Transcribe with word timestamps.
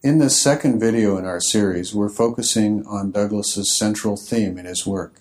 In 0.00 0.20
this 0.20 0.40
second 0.40 0.78
video 0.78 1.16
in 1.16 1.24
our 1.24 1.40
series, 1.40 1.92
we're 1.92 2.08
focusing 2.08 2.86
on 2.86 3.10
Douglas's 3.10 3.76
central 3.76 4.16
theme 4.16 4.56
in 4.56 4.64
his 4.64 4.86
work. 4.86 5.20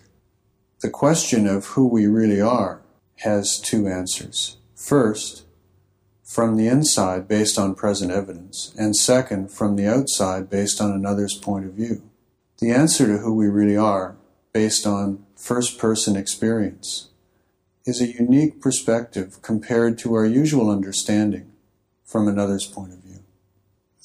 The 0.81 0.89
question 0.91 1.47
of 1.47 1.65
who 1.69 1.87
we 1.87 2.05
really 2.05 2.39
are 2.39 2.83
has 3.21 3.59
two 3.59 3.87
answers. 3.87 4.57
First, 4.75 5.45
from 6.23 6.57
the 6.57 6.67
inside 6.67 7.27
based 7.27 7.57
on 7.57 7.73
present 7.73 8.11
evidence, 8.11 8.71
and 8.77 8.95
second, 8.95 9.51
from 9.51 9.77
the 9.77 9.87
outside 9.87 10.47
based 10.47 10.79
on 10.79 10.91
another's 10.91 11.33
point 11.33 11.65
of 11.65 11.73
view. 11.73 12.03
The 12.59 12.69
answer 12.69 13.07
to 13.07 13.17
who 13.17 13.33
we 13.33 13.47
really 13.47 13.77
are, 13.77 14.15
based 14.53 14.85
on 14.85 15.25
first 15.35 15.79
person 15.79 16.15
experience, 16.15 17.09
is 17.87 17.99
a 17.99 18.13
unique 18.13 18.61
perspective 18.61 19.41
compared 19.41 19.97
to 19.99 20.13
our 20.13 20.25
usual 20.27 20.69
understanding 20.69 21.51
from 22.05 22.27
another's 22.27 22.67
point 22.67 22.93
of 22.93 22.99
view. 22.99 23.06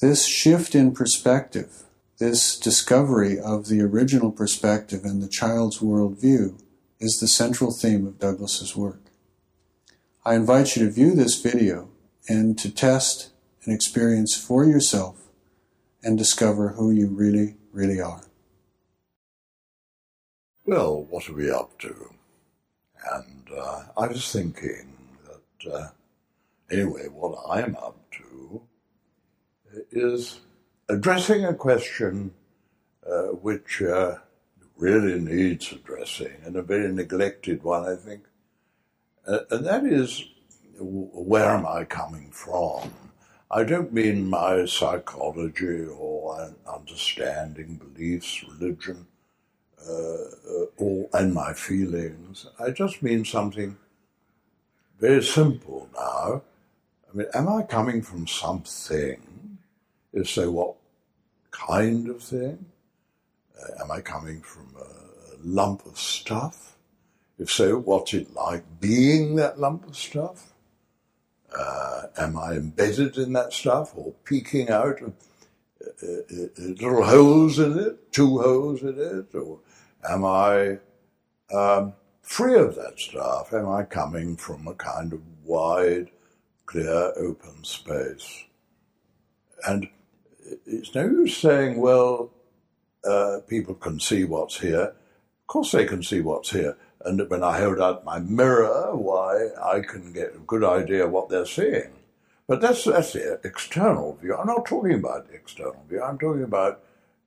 This 0.03 0.25
shift 0.25 0.75
in 0.75 0.91
perspective, 0.91 1.83
this 2.17 2.59
discovery 2.59 3.39
of 3.39 3.69
the 3.69 3.79
original 3.79 4.33
perspective 4.33 5.05
and 5.05 5.23
the 5.23 5.29
child's 5.29 5.79
worldview, 5.79 6.61
is 6.99 7.19
the 7.21 7.27
central 7.29 7.71
theme 7.71 8.05
of 8.05 8.19
Douglas's 8.19 8.75
work. 8.75 8.99
I 10.25 10.35
invite 10.35 10.75
you 10.75 10.83
to 10.83 10.91
view 10.91 11.15
this 11.15 11.41
video 11.41 11.87
and 12.27 12.59
to 12.59 12.69
test 12.69 13.31
and 13.63 13.73
experience 13.73 14.35
for 14.35 14.65
yourself 14.65 15.21
and 16.03 16.17
discover 16.17 16.73
who 16.73 16.91
you 16.91 17.07
really, 17.07 17.55
really 17.71 18.01
are. 18.01 18.25
Well, 20.65 21.01
what 21.05 21.29
are 21.29 21.33
we 21.33 21.49
up 21.49 21.79
to? 21.79 22.13
And 23.09 23.47
uh, 23.57 23.83
I 23.95 24.07
was 24.07 24.29
thinking 24.29 24.97
that, 25.23 25.73
uh, 25.73 25.87
anyway, 26.69 27.07
what 27.07 27.39
I'm 27.49 27.77
up 27.77 28.03
is 29.91 30.39
addressing 30.89 31.45
a 31.45 31.53
question 31.53 32.33
uh, 33.09 33.27
which 33.27 33.81
uh, 33.81 34.15
really 34.77 35.19
needs 35.19 35.71
addressing, 35.71 36.33
and 36.45 36.55
a 36.55 36.61
very 36.61 36.91
neglected 36.91 37.63
one, 37.63 37.87
I 37.87 37.95
think. 37.95 38.23
Uh, 39.27 39.39
and 39.51 39.65
that 39.65 39.85
is, 39.85 40.23
where 40.79 41.49
am 41.49 41.65
I 41.65 41.85
coming 41.85 42.29
from? 42.31 42.93
I 43.51 43.63
don't 43.63 43.93
mean 43.93 44.29
my 44.29 44.65
psychology 44.65 45.85
or 45.85 46.53
understanding, 46.67 47.75
beliefs, 47.75 48.43
religion, 48.43 49.05
uh, 49.87 49.91
uh, 49.93 50.65
or, 50.77 51.09
and 51.13 51.33
my 51.33 51.53
feelings. 51.53 52.47
I 52.59 52.71
just 52.71 53.03
mean 53.03 53.25
something 53.25 53.77
very 54.99 55.23
simple 55.23 55.89
now. 55.95 56.41
I 57.07 57.17
mean, 57.17 57.27
am 57.33 57.47
I 57.47 57.63
coming 57.63 58.01
from 58.01 58.25
something 58.25 59.32
if 60.13 60.29
so, 60.29 60.51
what 60.51 60.75
kind 61.51 62.09
of 62.09 62.21
thing? 62.21 62.65
Uh, 63.59 63.83
am 63.83 63.91
I 63.91 64.01
coming 64.01 64.41
from 64.41 64.75
a 64.79 65.35
lump 65.43 65.85
of 65.85 65.97
stuff? 65.97 66.77
If 67.39 67.49
so, 67.49 67.79
what's 67.79 68.13
it 68.13 68.33
like 68.33 68.63
being 68.79 69.35
that 69.35 69.59
lump 69.59 69.87
of 69.87 69.97
stuff? 69.97 70.53
Uh, 71.57 72.03
am 72.17 72.37
I 72.37 72.53
embedded 72.53 73.17
in 73.17 73.33
that 73.33 73.53
stuff 73.53 73.93
or 73.95 74.13
peeking 74.23 74.69
out 74.69 75.01
of 75.01 75.13
uh, 75.81 76.07
uh, 76.07 76.43
uh, 76.43 76.47
little 76.57 77.03
holes 77.03 77.59
in 77.59 77.77
it, 77.77 78.11
two 78.11 78.39
holes 78.39 78.81
in 78.81 78.99
it? 78.99 79.35
Or 79.35 79.59
am 80.09 80.25
I 80.25 80.77
um, 81.53 81.93
free 82.21 82.55
of 82.55 82.75
that 82.75 82.99
stuff? 82.99 83.53
Am 83.53 83.69
I 83.69 83.83
coming 83.83 84.35
from 84.35 84.67
a 84.67 84.73
kind 84.75 85.13
of 85.13 85.21
wide, 85.43 86.09
clear, 86.65 87.13
open 87.17 87.63
space? 87.63 88.45
And 89.67 89.87
it's 90.65 90.93
no 90.95 91.03
use 91.03 91.37
saying, 91.37 91.79
well, 91.79 92.31
uh, 93.03 93.39
people 93.47 93.75
can 93.75 93.99
see 93.99 94.23
what's 94.23 94.59
here. 94.59 94.93
Of 95.41 95.47
course, 95.47 95.71
they 95.71 95.85
can 95.85 96.03
see 96.03 96.21
what's 96.21 96.51
here. 96.51 96.77
And 97.05 97.29
when 97.29 97.43
I 97.43 97.59
hold 97.59 97.81
out 97.81 98.05
my 98.05 98.19
mirror, 98.19 98.95
why, 98.95 99.49
I 99.61 99.81
can 99.81 100.13
get 100.13 100.35
a 100.35 100.39
good 100.39 100.63
idea 100.63 101.07
what 101.07 101.29
they're 101.29 101.45
seeing. 101.45 101.91
But 102.47 102.61
that's, 102.61 102.85
that's 102.85 103.13
the 103.13 103.39
external 103.43 104.15
view. 104.15 104.35
I'm 104.35 104.47
not 104.47 104.65
talking 104.65 104.93
about 104.93 105.27
the 105.27 105.35
external 105.35 105.83
view. 105.89 106.01
I'm 106.01 106.17
talking 106.17 106.43
about 106.43 106.81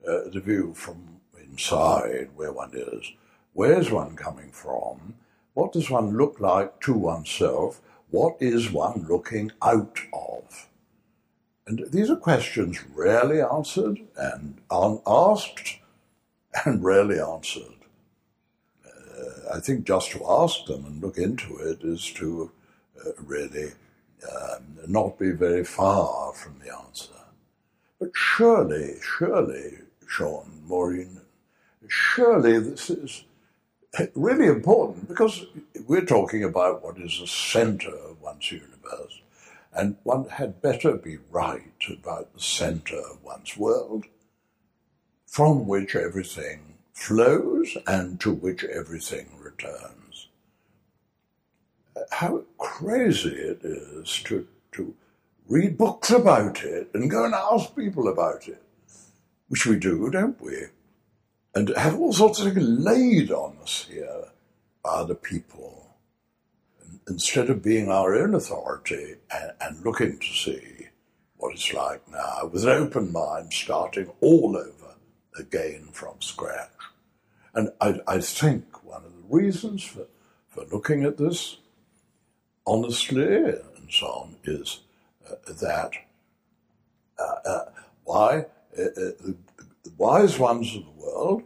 uh, 0.06 0.28
the 0.32 0.40
view 0.40 0.72
from 0.74 1.20
inside, 1.42 2.30
where 2.34 2.52
one 2.52 2.72
is. 2.74 3.12
Where's 3.52 3.90
one 3.90 4.16
coming 4.16 4.50
from? 4.50 5.14
What 5.54 5.72
does 5.72 5.90
one 5.90 6.16
look 6.16 6.40
like 6.40 6.80
to 6.82 6.92
oneself? 6.92 7.80
What 8.10 8.36
is 8.40 8.70
one 8.70 9.06
looking 9.08 9.52
out 9.62 9.98
of? 10.12 10.68
And 11.66 11.84
these 11.90 12.10
are 12.10 12.16
questions 12.16 12.78
rarely 12.94 13.40
answered 13.40 13.98
and 14.16 14.58
unasked 14.70 15.78
and 16.64 16.82
rarely 16.84 17.18
answered. 17.18 17.74
Uh, 18.84 19.54
I 19.54 19.60
think 19.60 19.84
just 19.84 20.12
to 20.12 20.24
ask 20.28 20.66
them 20.66 20.84
and 20.86 21.02
look 21.02 21.18
into 21.18 21.56
it 21.56 21.82
is 21.82 22.12
to 22.12 22.52
uh, 23.04 23.10
really 23.18 23.72
um, 24.32 24.78
not 24.86 25.18
be 25.18 25.32
very 25.32 25.64
far 25.64 26.32
from 26.34 26.60
the 26.60 26.72
answer. 26.72 27.12
But 27.98 28.10
surely, 28.14 28.96
surely, 29.02 29.78
Sean, 30.06 30.62
Maureen, 30.66 31.20
surely 31.88 32.60
this 32.60 32.90
is 32.90 33.24
really 34.14 34.46
important 34.46 35.08
because 35.08 35.46
we're 35.86 36.04
talking 36.04 36.44
about 36.44 36.84
what 36.84 36.98
is 36.98 37.18
the 37.18 37.26
center 37.26 37.90
of 37.90 38.20
one's 38.20 38.52
universe 38.52 39.20
and 39.76 39.96
one 40.04 40.28
had 40.28 40.62
better 40.62 40.96
be 40.96 41.18
right 41.30 41.84
about 41.90 42.32
the 42.32 42.40
center 42.40 42.96
of 42.96 43.22
one's 43.22 43.56
world, 43.56 44.06
from 45.26 45.66
which 45.66 45.94
everything 45.94 46.78
flows 46.94 47.76
and 47.86 48.18
to 48.20 48.32
which 48.32 48.64
everything 48.64 49.28
returns. 49.38 50.28
How 52.10 52.44
crazy 52.56 53.34
it 53.34 53.60
is 53.62 54.22
to, 54.24 54.46
to 54.72 54.94
read 55.46 55.76
books 55.76 56.10
about 56.10 56.62
it 56.62 56.90
and 56.94 57.10
go 57.10 57.26
and 57.26 57.34
ask 57.34 57.76
people 57.76 58.08
about 58.08 58.48
it, 58.48 58.62
which 59.48 59.66
we 59.66 59.78
do, 59.78 60.08
don't 60.10 60.40
we? 60.40 60.56
And 61.54 61.68
have 61.76 61.98
all 61.98 62.14
sorts 62.14 62.40
of 62.40 62.54
things 62.54 62.66
laid 62.66 63.30
on 63.30 63.58
us 63.62 63.86
here 63.90 64.24
by 64.82 64.90
other 64.90 65.14
people 65.14 65.85
instead 67.08 67.50
of 67.50 67.62
being 67.62 67.90
our 67.90 68.14
own 68.14 68.34
authority 68.34 69.14
and, 69.32 69.52
and 69.60 69.84
looking 69.84 70.18
to 70.18 70.26
see 70.26 70.88
what 71.36 71.52
it's 71.52 71.72
like 71.72 72.00
now 72.10 72.50
with 72.52 72.64
an 72.64 72.70
open 72.70 73.12
mind, 73.12 73.52
starting 73.52 74.10
all 74.20 74.56
over 74.56 74.94
again 75.38 75.88
from 75.92 76.20
scratch. 76.20 76.70
And 77.54 77.70
I, 77.80 78.00
I 78.06 78.20
think 78.20 78.84
one 78.84 79.04
of 79.04 79.12
the 79.12 79.24
reasons 79.28 79.82
for, 79.82 80.06
for 80.48 80.64
looking 80.72 81.04
at 81.04 81.18
this 81.18 81.58
honestly 82.66 83.34
and 83.34 83.90
so 83.90 84.06
on 84.06 84.36
is 84.44 84.80
uh, 85.28 85.34
that 85.60 85.92
uh, 87.18 87.48
uh, 87.48 87.64
why 88.04 88.46
uh, 88.78 88.82
uh, 88.82 89.12
the, 89.20 89.36
wise 89.96 90.38
ones 90.38 90.74
of 90.76 90.84
the 90.84 91.02
world 91.02 91.42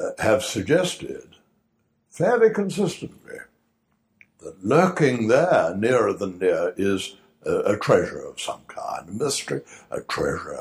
uh, 0.00 0.10
have 0.18 0.42
suggested 0.42 1.36
fairly 2.08 2.50
consistently 2.50 3.36
lurking 4.62 5.28
there, 5.28 5.74
nearer 5.76 6.12
than 6.12 6.38
near, 6.38 6.74
is 6.76 7.16
a, 7.44 7.74
a 7.74 7.78
treasure 7.78 8.24
of 8.24 8.40
some 8.40 8.62
kind, 8.66 9.08
a 9.08 9.12
mystery, 9.12 9.62
a 9.90 10.00
treasure, 10.00 10.58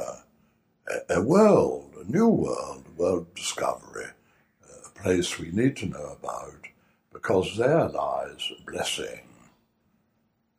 a, 0.87 1.15
a 1.15 1.21
world, 1.21 1.93
a 1.99 2.11
new 2.11 2.27
world, 2.27 2.85
a 2.87 3.01
world 3.01 3.33
discovery, 3.35 4.07
a 4.85 4.99
place 4.99 5.39
we 5.39 5.51
need 5.51 5.75
to 5.77 5.87
know 5.87 6.17
about, 6.21 6.67
because 7.11 7.57
there 7.57 7.87
lies 7.89 8.51
a 8.51 8.71
blessing. 8.71 9.21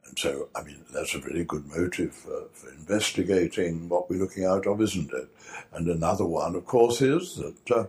And 0.07 0.19
so, 0.19 0.49
I 0.55 0.63
mean, 0.63 0.85
that's 0.93 1.15
a 1.15 1.21
really 1.21 1.45
good 1.45 1.67
motive 1.67 2.15
for, 2.15 2.49
for 2.53 2.71
investigating 2.71 3.89
what 3.89 4.09
we're 4.09 4.21
looking 4.21 4.45
out 4.45 4.67
of, 4.67 4.81
isn't 4.81 5.13
it? 5.13 5.29
And 5.73 5.89
another 5.89 6.27
one, 6.27 6.55
of 6.55 6.65
course, 6.67 7.01
is 7.01 7.37
that 7.37 7.77
uh, 7.77 7.87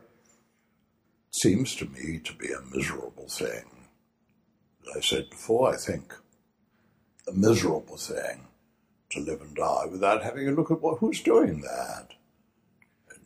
seems 1.32 1.76
to 1.76 1.86
me 1.86 2.20
to 2.24 2.34
be 2.34 2.48
a 2.52 2.76
miserable 2.76 3.28
thing 3.28 3.64
I 4.96 5.00
said 5.00 5.30
before, 5.30 5.74
I 5.74 5.78
think, 5.78 6.14
a 7.28 7.34
miserable 7.34 7.98
thing 7.98 8.48
to 9.12 9.20
live 9.20 9.42
and 9.42 9.56
die 9.56 9.86
without 9.92 10.24
having 10.24 10.48
a 10.48 10.52
look 10.52 10.72
at 10.72 10.82
what, 10.82 11.00
who's 11.00 11.22
doing 11.22 11.62
that. 11.62 12.10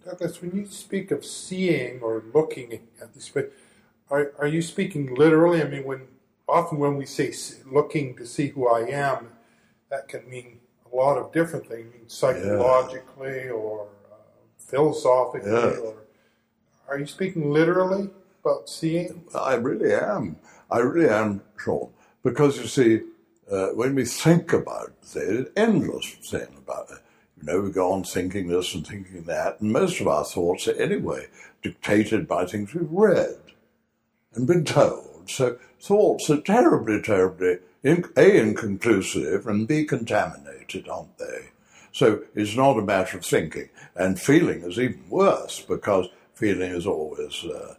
Douglas, 0.06 0.42
when 0.42 0.56
you 0.56 0.66
speak 0.66 1.12
of 1.12 1.26
seeing 1.26 2.00
or 2.02 2.24
looking 2.34 2.80
at 3.02 3.14
this, 3.14 3.32
are, 4.10 4.32
are 4.40 4.48
you 4.48 4.62
speaking 4.62 5.14
literally? 5.14 5.62
I 5.62 5.68
mean, 5.68 5.84
when 5.84 6.08
often 6.48 6.80
when 6.80 6.98
we 6.98 7.06
say 7.06 7.34
looking 7.70 8.16
to 8.16 8.26
see 8.26 8.48
who 8.48 8.68
I 8.68 8.88
am, 8.88 9.30
that 9.90 10.08
can 10.08 10.28
mean 10.30 10.60
a 10.92 10.96
lot 10.96 11.18
of 11.18 11.32
different 11.32 11.68
things, 11.68 12.14
psychologically 12.14 13.46
yeah. 13.46 13.52
or 13.52 13.88
uh, 14.12 14.16
philosophically. 14.58 15.52
Yeah. 15.52 15.78
Or 15.78 15.96
are 16.88 16.98
you 16.98 17.06
speaking 17.06 17.52
literally 17.52 18.10
about 18.44 18.70
seeing? 18.70 19.26
I 19.36 19.56
really 19.56 19.94
am. 19.94 20.38
I 20.72 20.80
really 20.80 21.10
am 21.10 21.42
sure. 21.62 21.90
Because 22.24 22.58
you 22.58 22.68
see, 22.68 23.02
uh, 23.52 23.70
when 23.70 23.96
we 23.96 24.06
think 24.06 24.54
about 24.54 24.94
it, 25.16 25.52
endless 25.56 26.12
thing 26.30 26.48
about 26.58 26.92
it. 26.92 27.00
You 27.38 27.44
know, 27.44 27.62
we 27.62 27.72
go 27.72 27.92
on 27.94 28.04
thinking 28.04 28.48
this 28.48 28.76
and 28.76 28.86
thinking 28.86 29.24
that, 29.24 29.62
and 29.62 29.72
most 29.72 30.02
of 30.02 30.08
our 30.08 30.26
thoughts 30.26 30.68
are 30.68 30.80
anyway 30.82 31.28
dictated 31.62 32.28
by 32.28 32.46
things 32.46 32.74
we've 32.74 32.92
read 32.92 33.38
and 34.34 34.46
been 34.46 34.66
told. 34.66 35.30
So 35.30 35.58
thoughts 35.80 36.30
are 36.30 36.42
terribly, 36.42 37.02
terribly 37.02 37.60
A, 37.84 38.40
inconclusive, 38.40 39.48
and 39.48 39.68
B, 39.68 39.86
contaminated, 39.86 40.90
aren't 40.90 41.18
they? 41.18 41.50
So 41.92 42.24
it's 42.36 42.56
not 42.56 42.78
a 42.78 42.84
matter 42.84 43.18
of 43.18 43.26
thinking. 43.26 43.70
And 43.96 44.20
feeling 44.20 44.62
is 44.62 44.78
even 44.78 45.10
worse 45.10 45.62
because 45.62 46.08
feeling 46.34 46.72
is 46.72 46.86
always 46.86 47.44
uh, 47.46 47.76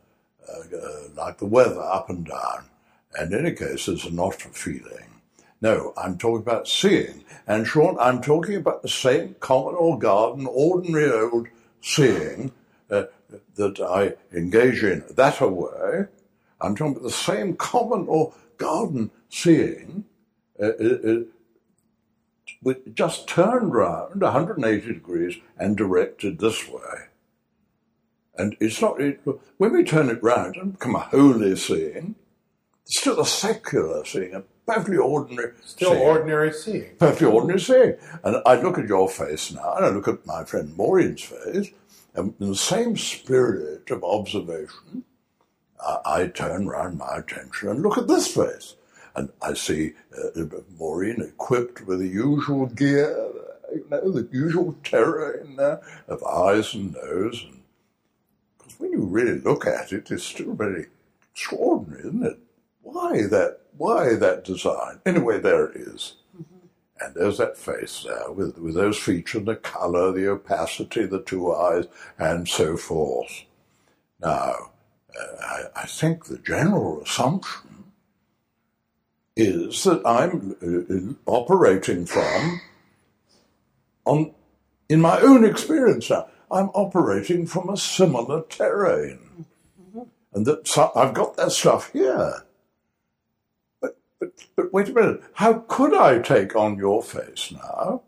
uh, 0.48 1.08
like 1.16 1.38
the 1.38 1.46
weather, 1.46 1.80
up 1.80 2.10
and 2.10 2.26
down. 2.26 2.64
And 3.14 3.32
in 3.32 3.46
any 3.46 3.54
case, 3.54 3.88
it's 3.88 4.10
not 4.10 4.40
feeling. 4.40 5.20
No, 5.60 5.92
I'm 5.96 6.16
talking 6.16 6.42
about 6.42 6.68
seeing. 6.68 7.24
And 7.46 7.66
Sean, 7.66 7.98
I'm 7.98 8.22
talking 8.22 8.56
about 8.56 8.82
the 8.82 8.88
same 8.88 9.36
common 9.40 9.74
old 9.74 10.00
garden, 10.00 10.46
ordinary 10.46 11.10
old 11.10 11.48
seeing 11.82 12.52
uh, 12.90 13.04
that 13.56 13.80
I 13.80 14.14
engage 14.36 14.82
in 14.82 15.04
that 15.10 15.40
way. 15.40 16.06
I'm 16.60 16.76
talking 16.76 16.92
about 16.92 17.02
the 17.02 17.10
same 17.10 17.56
common 17.56 18.06
or 18.08 18.32
garden 18.58 19.10
seeing, 19.28 20.04
uh, 20.60 20.72
uh, 20.80 20.98
uh 21.04 22.74
just 22.92 23.26
turned 23.26 23.72
round 23.72 24.20
180 24.20 24.86
degrees 24.86 25.36
and 25.58 25.76
directed 25.76 26.38
this 26.38 26.68
way. 26.68 27.08
And 28.36 28.56
it's 28.60 28.80
not, 28.80 29.00
it, 29.00 29.20
when 29.56 29.72
we 29.72 29.84
turn 29.84 30.10
it 30.10 30.22
round 30.22 30.56
and 30.56 30.72
become 30.72 30.94
a 30.94 31.00
holy 31.00 31.56
seeing, 31.56 32.16
still 32.84 33.20
a 33.20 33.26
secular 33.26 34.04
seeing, 34.04 34.34
a 34.34 34.42
perfectly 34.66 34.96
ordinary 34.98 35.52
Still 35.64 35.92
seeing. 35.92 36.02
ordinary 36.02 36.52
seeing. 36.52 36.96
Perfectly 36.98 37.26
ordinary 37.26 37.60
seeing. 37.60 37.94
And 38.24 38.42
I 38.46 38.60
look 38.60 38.78
at 38.78 38.86
your 38.88 39.08
face 39.08 39.52
now, 39.52 39.74
and 39.76 39.84
I 39.86 39.88
look 39.90 40.08
at 40.08 40.26
my 40.26 40.44
friend 40.44 40.76
Maureen's 40.76 41.22
face, 41.22 41.70
and 42.14 42.34
in 42.40 42.48
the 42.50 42.56
same 42.56 42.96
spirit 42.96 43.90
of 43.90 44.02
observation, 44.04 45.04
I, 45.80 45.98
I 46.04 46.26
turn 46.28 46.68
round 46.68 46.98
my 46.98 47.16
attention 47.18 47.68
and 47.68 47.82
look 47.82 47.98
at 47.98 48.08
this 48.08 48.28
face. 48.34 48.74
And 49.16 49.30
I 49.42 49.54
see 49.54 49.94
uh, 50.16 50.40
Maureen 50.78 51.20
equipped 51.20 51.84
with 51.86 51.98
the 51.98 52.06
usual 52.08 52.66
gear, 52.66 53.10
you 53.72 53.84
know, 53.90 54.10
the 54.12 54.28
usual 54.32 54.76
terror 54.84 55.32
in 55.32 55.56
there 55.56 55.80
of 56.06 56.22
eyes 56.22 56.74
and 56.74 56.94
nose. 56.94 57.44
And 57.48 57.62
because 58.56 58.78
when 58.78 58.92
you 58.92 59.02
really 59.02 59.40
look 59.40 59.66
at 59.66 59.92
it, 59.92 60.10
it's 60.12 60.22
still 60.24 60.54
very 60.54 60.86
extraordinary, 61.32 62.00
isn't 62.02 62.22
it? 62.24 62.38
Why 63.00 63.22
that 63.28 63.60
why 63.76 64.14
that 64.16 64.44
design? 64.44 65.00
Anyway, 65.06 65.38
there 65.40 65.64
it 65.66 65.76
is. 65.76 66.16
Mm-hmm. 66.36 66.66
And 67.00 67.14
there's 67.14 67.38
that 67.38 67.56
face 67.56 68.04
there 68.06 68.30
with, 68.30 68.58
with 68.58 68.74
those 68.74 68.98
features, 68.98 69.46
the 69.46 69.56
color, 69.56 70.12
the 70.12 70.28
opacity, 70.28 71.06
the 71.06 71.22
two 71.22 71.50
eyes, 71.50 71.86
and 72.18 72.46
so 72.46 72.76
forth. 72.76 73.44
Now, 74.20 74.72
uh, 75.18 75.36
I, 75.40 75.62
I, 75.74 75.86
think 75.86 76.26
the 76.26 76.36
general 76.36 77.00
assumption 77.00 77.84
is 79.34 79.82
that 79.84 80.02
I'm 80.04 81.16
uh, 81.26 81.30
operating 81.30 82.04
from, 82.04 82.60
on, 84.04 84.34
in 84.90 85.00
my 85.00 85.20
own 85.20 85.42
experience 85.42 86.10
now, 86.10 86.28
I'm 86.50 86.68
operating 86.74 87.46
from 87.46 87.70
a 87.70 87.78
similar 87.78 88.42
terrain. 88.42 89.46
Mm-hmm. 89.80 90.02
And 90.34 90.44
that 90.44 90.68
so 90.68 90.92
I've 90.94 91.14
got 91.14 91.38
that 91.38 91.52
stuff 91.52 91.90
here. 91.92 92.44
But, 94.20 94.32
but 94.54 94.72
wait 94.72 94.90
a 94.90 94.92
minute, 94.92 95.22
how 95.34 95.64
could 95.66 95.94
I 95.94 96.18
take 96.18 96.54
on 96.54 96.76
your 96.76 97.02
face 97.02 97.50
now 97.52 98.02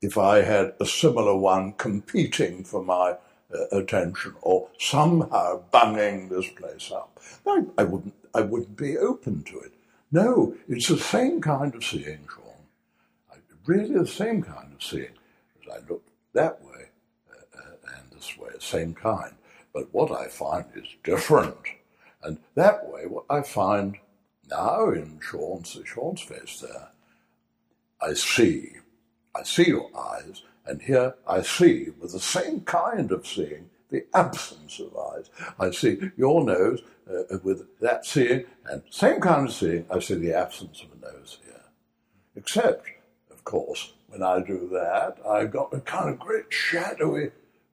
if 0.00 0.16
I 0.16 0.42
had 0.42 0.74
a 0.80 0.86
similar 0.86 1.36
one 1.36 1.72
competing 1.72 2.62
for 2.62 2.82
my 2.82 3.16
uh, 3.52 3.66
attention 3.72 4.36
or 4.42 4.68
somehow 4.78 5.62
bunging 5.72 6.28
this 6.28 6.48
place 6.50 6.92
up? 6.92 7.20
I, 7.46 7.64
I, 7.76 7.84
wouldn't, 7.84 8.14
I 8.32 8.42
wouldn't 8.42 8.76
be 8.76 8.96
open 8.96 9.42
to 9.44 9.58
it. 9.58 9.72
No, 10.12 10.54
it's 10.68 10.88
the 10.88 10.98
same 10.98 11.40
kind 11.40 11.74
of 11.74 11.84
seeing, 11.84 12.26
Sean. 12.32 12.44
Really 13.66 13.94
the 13.98 14.06
same 14.06 14.42
kind 14.42 14.72
of 14.74 14.82
seeing. 14.82 15.16
As 15.62 15.72
I 15.72 15.88
look 15.88 16.04
that 16.34 16.62
way 16.62 16.90
uh, 17.30 17.58
uh, 17.58 17.96
and 17.96 18.12
this 18.12 18.36
way, 18.36 18.50
same 18.60 18.94
kind. 18.94 19.34
But 19.72 19.92
what 19.92 20.12
I 20.12 20.28
find 20.28 20.66
is 20.76 20.86
different. 21.02 21.56
And 22.22 22.38
that 22.54 22.88
way, 22.88 23.06
what 23.06 23.24
I 23.30 23.42
find 23.42 23.96
now 24.50 24.90
in 24.90 25.20
Sean's, 25.20 25.78
Sean's 25.84 26.20
face 26.20 26.60
there, 26.60 26.88
I 28.00 28.14
see, 28.14 28.72
I 29.34 29.42
see 29.42 29.68
your 29.68 29.90
eyes, 29.96 30.42
and 30.66 30.82
here 30.82 31.14
I 31.26 31.42
see, 31.42 31.88
with 32.00 32.12
the 32.12 32.20
same 32.20 32.60
kind 32.62 33.12
of 33.12 33.26
seeing, 33.26 33.70
the 33.90 34.04
absence 34.14 34.80
of 34.80 34.96
eyes. 34.96 35.30
I 35.58 35.70
see 35.70 36.10
your 36.16 36.44
nose 36.44 36.82
uh, 37.08 37.38
with 37.42 37.78
that 37.80 38.04
seeing, 38.04 38.44
and 38.66 38.82
same 38.90 39.20
kind 39.20 39.46
of 39.46 39.54
seeing, 39.54 39.86
I 39.90 40.00
see 40.00 40.14
the 40.14 40.34
absence 40.34 40.82
of 40.82 40.88
a 40.98 41.12
nose 41.12 41.38
here. 41.44 41.62
Except, 42.36 42.88
of 43.30 43.44
course, 43.44 43.92
when 44.08 44.22
I 44.22 44.40
do 44.40 44.68
that, 44.72 45.18
I've 45.28 45.52
got 45.52 45.72
a 45.74 45.80
kind 45.80 46.08
of 46.10 46.18
great 46.18 46.46
shadowy 46.48 47.30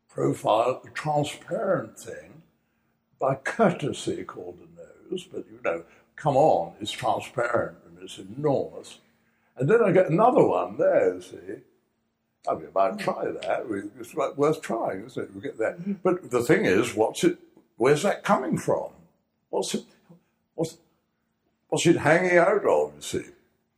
profile, 0.09 0.81
transparent 0.93 1.97
thing, 1.97 2.43
by 3.19 3.35
courtesy 3.35 4.23
called 4.23 4.59
a 4.59 5.11
nose, 5.11 5.23
but 5.31 5.45
you 5.49 5.59
know, 5.63 5.83
come 6.15 6.37
on, 6.37 6.73
it's 6.79 6.91
transparent 6.91 7.77
and 7.85 7.97
it's 8.03 8.19
enormous. 8.19 8.99
And 9.57 9.69
then 9.69 9.83
I 9.83 9.91
get 9.91 10.09
another 10.09 10.43
one 10.43 10.77
there, 10.77 11.15
you 11.15 11.21
see. 11.21 11.37
I 12.49 12.55
mean, 12.55 12.67
I 12.75 12.89
might 12.89 12.99
try 12.99 13.25
that. 13.25 13.91
It's 13.99 14.15
worth 14.15 14.61
trying, 14.61 15.05
isn't 15.05 15.23
it? 15.23 15.35
We 15.35 15.41
get 15.41 15.57
that. 15.59 15.79
Mm-hmm. 15.79 15.93
But 16.03 16.31
the 16.31 16.41
thing 16.41 16.65
is, 16.65 16.95
what's 16.95 17.23
it? 17.23 17.37
Where's 17.77 18.03
that 18.03 18.23
coming 18.23 18.57
from? 18.57 18.89
What's 19.49 19.75
it? 19.75 19.83
What's, 20.55 20.77
what's 21.69 21.85
it 21.85 21.97
hanging 21.97 22.37
out 22.37 22.65
of? 22.65 22.93
You 22.95 23.01
see. 23.01 23.25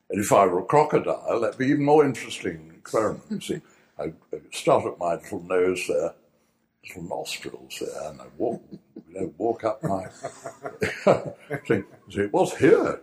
And 0.09 0.23
if 0.23 0.31
I 0.31 0.45
were 0.45 0.59
a 0.59 0.65
crocodile, 0.65 1.39
that'd 1.41 1.57
be 1.57 1.67
even 1.67 1.83
more 1.83 2.05
interesting 2.05 2.71
experiment. 2.77 3.23
You 3.29 3.41
see, 3.41 3.61
I, 3.97 4.13
I 4.33 4.39
start 4.51 4.85
at 4.85 4.99
my 4.99 5.15
little 5.15 5.41
nose 5.41 5.85
there, 5.87 6.13
little 6.87 7.03
nostrils 7.03 7.81
there, 7.81 8.09
and 8.09 8.21
I 8.21 8.25
walk, 8.37 8.61
you 8.71 9.03
know, 9.09 9.33
walk 9.37 9.63
up 9.63 9.83
my. 9.83 10.07
say, 11.65 11.83
say, 12.09 12.25
what's 12.31 12.57
here? 12.57 13.01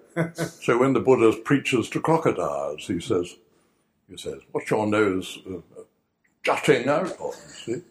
so 0.60 0.78
when 0.78 0.92
the 0.92 1.00
Buddha 1.00 1.36
preaches 1.38 1.88
to 1.90 2.00
crocodiles, 2.00 2.86
he 2.86 3.00
says, 3.00 3.36
he 4.08 4.16
says, 4.16 4.40
what's 4.52 4.70
your 4.70 4.86
nose 4.86 5.38
uh, 5.48 5.82
jutting 6.42 6.88
out 6.88 7.18
of? 7.20 7.34
See, 7.34 7.82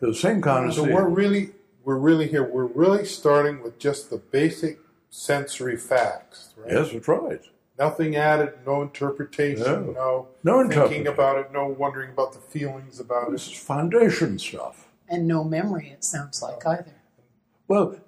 the 0.00 0.14
same 0.14 0.42
kind 0.42 0.68
of. 0.68 0.74
So 0.74 0.84
we're 0.84 1.08
really, 1.08 1.50
we're 1.84 1.98
really 1.98 2.28
here. 2.28 2.44
We're 2.44 2.66
really 2.66 3.04
starting 3.04 3.62
with 3.62 3.78
just 3.78 4.10
the 4.10 4.18
basic 4.18 4.78
sensory 5.10 5.76
facts, 5.76 6.54
right? 6.56 6.72
Yes, 6.72 6.92
that's 6.92 7.08
right. 7.08 7.40
Nothing 7.78 8.16
added, 8.16 8.54
no 8.64 8.82
interpretation, 8.82 9.92
no, 9.92 10.28
no, 10.42 10.62
no 10.62 10.68
thinking 10.68 11.06
about 11.06 11.38
it, 11.38 11.52
no 11.52 11.66
wondering 11.66 12.10
about 12.10 12.32
the 12.32 12.38
feelings 12.38 12.98
about 12.98 13.30
this 13.30 13.46
it. 13.46 13.50
This 13.50 13.58
is 13.58 13.64
foundation 13.64 14.38
stuff. 14.38 14.88
And 15.08 15.28
no 15.28 15.44
memory, 15.44 15.90
it 15.90 16.02
sounds 16.02 16.42
like 16.42 16.66
either. 16.66 16.94
Well, 17.68 17.98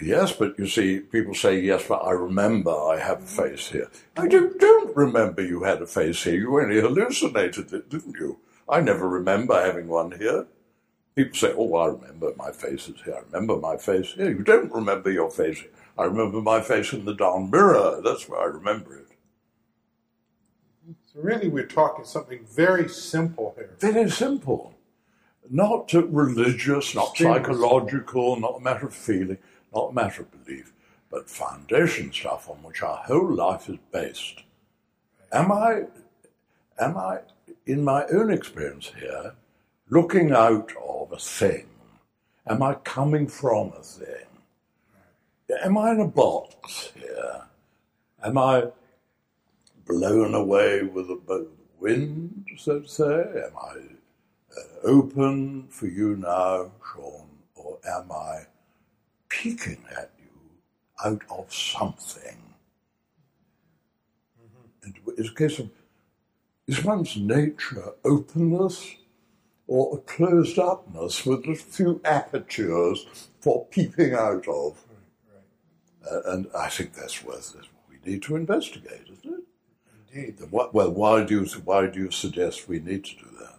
yes, 0.00 0.32
but 0.32 0.58
you 0.58 0.66
see, 0.66 1.00
people 1.00 1.34
say, 1.34 1.60
yes, 1.60 1.84
but 1.88 1.98
I 2.06 2.12
remember 2.12 2.70
I 2.70 2.98
have 2.98 3.22
a 3.22 3.26
face 3.26 3.68
here. 3.68 3.90
I 4.16 4.26
don't, 4.26 4.58
don't 4.58 4.96
remember 4.96 5.42
you 5.42 5.64
had 5.64 5.82
a 5.82 5.86
face 5.86 6.24
here. 6.24 6.34
You 6.34 6.58
only 6.58 6.80
hallucinated 6.80 7.72
it, 7.72 7.90
didn't 7.90 8.16
you? 8.16 8.38
I 8.68 8.80
never 8.80 9.08
remember 9.08 9.60
having 9.60 9.88
one 9.88 10.12
here. 10.12 10.46
People 11.14 11.36
say, 11.36 11.52
oh, 11.54 11.74
I 11.74 11.86
remember 11.88 12.32
my 12.36 12.50
face 12.52 12.88
is 12.88 13.02
here. 13.04 13.16
I 13.16 13.20
remember 13.30 13.56
my 13.56 13.76
face 13.76 14.14
here. 14.14 14.30
You 14.30 14.42
don't 14.42 14.72
remember 14.72 15.10
your 15.10 15.30
face 15.30 15.58
here. 15.60 15.70
I 16.00 16.04
remember 16.04 16.40
my 16.40 16.62
face 16.62 16.94
in 16.94 17.04
the 17.04 17.14
down 17.14 17.50
mirror. 17.50 18.00
That's 18.02 18.26
where 18.26 18.40
I 18.40 18.46
remember 18.46 18.96
it. 18.96 19.08
So 21.12 21.20
really, 21.20 21.48
we're 21.48 21.66
talking 21.66 22.06
something 22.06 22.46
very 22.46 22.88
simple 22.88 23.54
here. 23.56 23.76
Very 23.78 24.08
simple. 24.10 24.74
Not 25.50 25.92
religious, 25.92 26.94
not 26.94 27.16
psychological, 27.16 28.40
not 28.40 28.56
a 28.58 28.60
matter 28.60 28.86
of 28.86 28.94
feeling, 28.94 29.38
not 29.74 29.90
a 29.90 29.92
matter 29.92 30.22
of 30.22 30.44
belief, 30.44 30.72
but 31.10 31.28
foundation 31.28 32.12
stuff 32.12 32.48
on 32.48 32.62
which 32.62 32.82
our 32.82 32.98
whole 32.98 33.34
life 33.34 33.68
is 33.68 33.78
based. 33.92 34.44
Am 35.32 35.52
I, 35.52 35.82
am 36.78 36.96
I, 36.96 37.18
in 37.66 37.84
my 37.84 38.06
own 38.06 38.32
experience 38.32 38.92
here, 38.98 39.34
looking 39.90 40.32
out 40.32 40.72
of 40.82 41.12
a 41.12 41.18
thing? 41.18 41.66
Am 42.46 42.62
I 42.62 42.74
coming 42.74 43.26
from 43.26 43.72
a 43.78 43.82
thing? 43.82 44.29
Am 45.62 45.78
I 45.78 45.92
in 45.92 46.00
a 46.00 46.06
box 46.06 46.92
here? 46.94 47.42
Am 48.24 48.38
I 48.38 48.64
blown 49.86 50.34
away 50.34 50.82
with 50.82 51.08
the 51.08 51.48
wind, 51.78 52.46
so 52.58 52.80
to 52.80 52.88
say? 52.88 53.04
Am 53.04 53.56
I 53.56 53.76
uh, 54.56 54.62
open 54.84 55.68
for 55.68 55.86
you 55.86 56.16
now, 56.16 56.70
Sean, 56.92 57.28
or 57.54 57.78
am 57.88 58.12
I 58.12 58.46
peeking 59.28 59.84
at 59.96 60.10
you 60.18 61.04
out 61.04 61.22
of 61.30 61.52
something? 61.52 62.38
Mm-hmm. 64.42 65.10
It's 65.16 65.30
a 65.30 65.34
case 65.34 65.58
of 65.58 65.70
is 66.70 66.84
one's 66.84 67.16
nature 67.16 67.94
openness 68.04 68.94
or 69.66 69.96
a 69.96 70.00
closed 70.02 70.56
upness 70.58 71.26
with 71.26 71.44
a 71.46 71.54
few 71.56 72.00
apertures 72.04 73.28
for 73.40 73.66
peeping 73.66 74.14
out 74.14 74.46
of. 74.46 74.84
Uh, 76.08 76.20
and 76.26 76.46
I 76.54 76.68
think 76.68 76.94
that's 76.94 77.22
worth 77.24 77.54
it. 77.58 77.66
We 77.88 77.96
need 78.10 78.22
to 78.22 78.36
investigate, 78.36 79.02
isn't 79.10 79.34
it? 79.34 79.44
Indeed. 80.14 80.50
What- 80.50 80.72
Well, 80.74 80.90
why 80.90 81.24
do 81.24 81.40
you 81.42 81.46
why 81.64 81.86
do 81.86 81.98
you 82.00 82.10
suggest 82.10 82.68
we 82.68 82.78
need 82.80 83.04
to 83.04 83.16
do 83.16 83.30
that? 83.40 83.58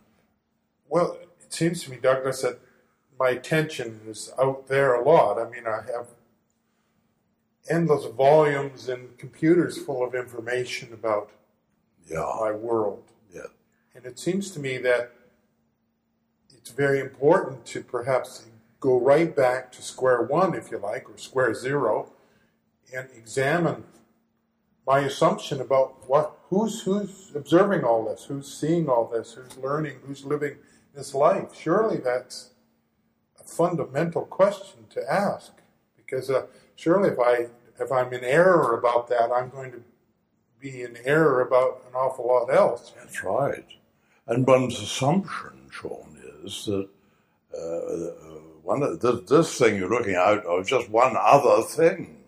Well, 0.90 1.18
it 1.42 1.54
seems 1.54 1.84
to 1.84 1.92
me, 1.92 1.98
Douglas, 1.98 2.42
that 2.42 2.60
my 3.20 3.30
attention 3.30 4.02
is 4.08 4.32
out 4.40 4.68
there 4.68 4.96
a 4.96 5.04
lot. 5.04 5.40
I 5.40 5.50
mean, 5.50 5.68
I 5.68 5.82
have 5.92 6.08
endless 7.70 8.06
volumes 8.06 8.90
and 8.90 9.18
computers 9.18 9.78
full 9.78 10.04
of 10.04 10.16
information 10.16 10.92
about 10.94 11.30
Yeah, 12.08 12.26
my 12.40 12.52
world. 12.52 13.04
yeah, 13.32 13.48
And 13.94 14.06
it 14.06 14.18
seems 14.20 14.52
to 14.52 14.60
me 14.60 14.78
that 14.80 15.12
it's 16.58 16.72
very 16.72 17.00
important 17.00 17.66
to 17.68 17.84
perhaps 17.84 18.46
go 18.80 19.00
right 19.00 19.34
back 19.36 19.72
to 19.74 19.82
square 19.84 20.24
one, 20.24 20.56
if 20.56 20.72
you 20.72 20.80
like, 20.80 21.10
or 21.10 21.18
square 21.18 21.54
zero, 21.54 22.12
and 22.96 23.08
examine 23.16 23.84
my 24.86 25.00
assumption 25.00 25.62
about 25.62 26.10
what 26.10 26.38
who's 26.50 26.82
who's 26.82 27.32
observing 27.36 27.84
all 27.84 28.06
this, 28.06 28.26
who's 28.26 28.52
seeing 28.52 28.90
all 28.90 29.08
this, 29.08 29.34
who's 29.34 29.58
learning, 29.58 29.98
who's 30.06 30.26
living 30.26 30.58
this 30.94 31.14
life. 31.14 31.56
Surely 31.56 31.98
that's 31.98 32.52
a 33.40 33.44
fundamental 33.44 34.26
question 34.26 34.86
to 34.90 35.12
ask, 35.12 35.54
because 35.96 36.30
uh, 36.30 36.48
surely 36.76 37.10
if 37.10 37.20
I 37.20 37.48
if 37.80 37.92
I'm 37.92 38.14
in 38.14 38.24
error 38.24 38.78
about 38.78 39.08
that, 39.10 39.32
I'm 39.32 39.50
going 39.50 39.72
to 39.72 39.84
be 40.60 40.82
in 40.84 40.98
error 41.06 41.42
about 41.42 41.84
an 41.88 41.96
awful 41.96 42.28
lot 42.28 42.54
else. 42.54 42.94
that's 42.96 43.24
right. 43.24 43.66
And 44.28 44.46
one's 44.46 44.80
assumption, 44.80 45.70
Sean, 45.72 46.18
is 46.44 46.66
that 46.66 46.88
uh, 47.54 47.58
uh, 47.58 48.40
one 48.64 49.00
this, 49.00 49.22
this 49.28 49.58
thing 49.58 49.78
you're 49.78 49.90
looking 49.90 50.16
at 50.16 50.46
is 50.60 50.68
just 50.68 50.90
one 50.90 51.16
other 51.20 51.64
thing. 51.64 52.21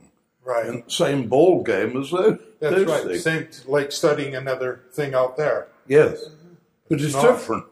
Right. 0.46 0.66
And 0.66 0.92
same 0.92 1.28
ball 1.30 1.64
game 1.64 1.96
as 1.98 2.12
those. 2.12 2.40
That's 2.60 2.76
those 2.76 2.88
right. 2.88 3.22
things. 3.22 3.24
Same 3.24 3.72
like 3.72 3.92
studying 3.92 4.36
another 4.36 4.82
thing 4.92 5.14
out 5.14 5.38
there. 5.38 5.68
Yes, 5.88 6.26
mm-hmm. 6.26 6.54
but 6.90 7.02
it's 7.02 7.14
not. 7.14 7.22
different. 7.24 7.66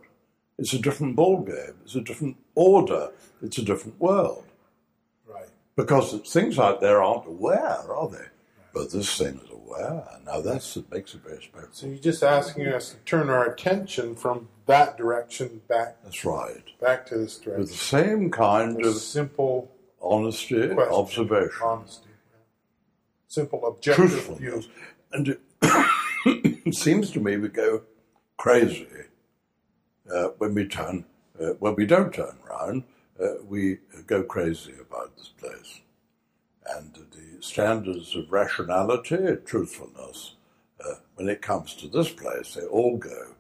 It's 0.57 0.73
a 0.73 0.79
different 0.79 1.15
ball 1.15 1.41
game. 1.41 1.75
It's 1.83 1.95
a 1.95 2.01
different 2.01 2.37
order. 2.55 3.09
It's 3.41 3.57
a 3.57 3.63
different 3.63 3.99
world 3.99 4.45
Right. 5.27 5.47
because 5.75 6.13
things 6.31 6.59
out 6.59 6.81
there 6.81 7.01
aren't 7.01 7.25
aware, 7.25 7.91
are 7.91 8.07
they? 8.09 8.25
But 8.73 8.91
this 8.91 9.17
thing 9.17 9.39
is 9.43 9.49
aware. 9.51 10.03
Now 10.25 10.41
that's 10.41 10.75
what 10.75 10.91
makes 10.91 11.15
it 11.15 11.21
very 11.23 11.41
special. 11.41 11.69
So 11.71 11.87
you're 11.87 11.97
just 11.97 12.23
asking 12.23 12.67
us 12.67 12.91
to 12.91 12.97
turn 12.97 13.29
our 13.29 13.45
attention 13.51 14.15
from 14.15 14.47
that 14.67 14.97
direction 14.97 15.61
back 15.67 15.97
That's 16.03 16.23
right. 16.23 16.63
back 16.79 17.05
to 17.07 17.17
this 17.17 17.43
With 17.45 17.69
the 17.69 17.73
same 17.73 18.29
kind 18.29 18.83
A 18.85 18.89
of 18.89 18.95
simple 18.95 19.71
honesty, 20.01 20.67
question, 20.69 20.93
observation, 20.93 21.51
honesty, 21.63 22.09
yeah. 22.09 22.10
Simple 23.31 23.65
objective 23.65 24.09
view. 24.37 24.61
truthfulness, 24.61 24.67
and 25.13 25.29
it, 25.29 26.75
seems 26.75 27.11
to 27.11 27.19
me 27.21 27.37
we 27.37 27.47
go 27.47 27.81
crazy 28.35 28.87
uh, 30.13 30.27
when 30.37 30.53
we 30.53 30.67
turn 30.67 31.05
uh, 31.41 31.53
when 31.59 31.75
we 31.75 31.85
don't 31.85 32.13
turn 32.13 32.35
round. 32.49 32.83
Uh, 33.21 33.35
we 33.47 33.77
go 34.05 34.21
crazy 34.23 34.73
about 34.81 35.15
this 35.15 35.29
place, 35.29 35.79
and 36.75 36.93
the 37.11 37.41
standards 37.41 38.15
of 38.15 38.31
rationality 38.31 39.37
truthfulness, 39.45 40.35
uh, 40.83 40.95
when 41.15 41.29
it 41.29 41.41
comes 41.41 41.73
to 41.75 41.87
this 41.87 42.09
place, 42.09 42.55
they 42.55 42.65
all 42.65 42.97
go, 42.97 43.35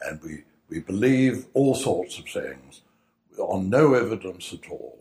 and 0.00 0.22
we 0.22 0.44
we 0.70 0.80
believe 0.80 1.46
all 1.52 1.74
sorts 1.74 2.18
of 2.18 2.24
things 2.26 2.80
on 3.38 3.68
no 3.68 3.92
evidence 3.92 4.54
at 4.54 4.70
all 4.70 4.98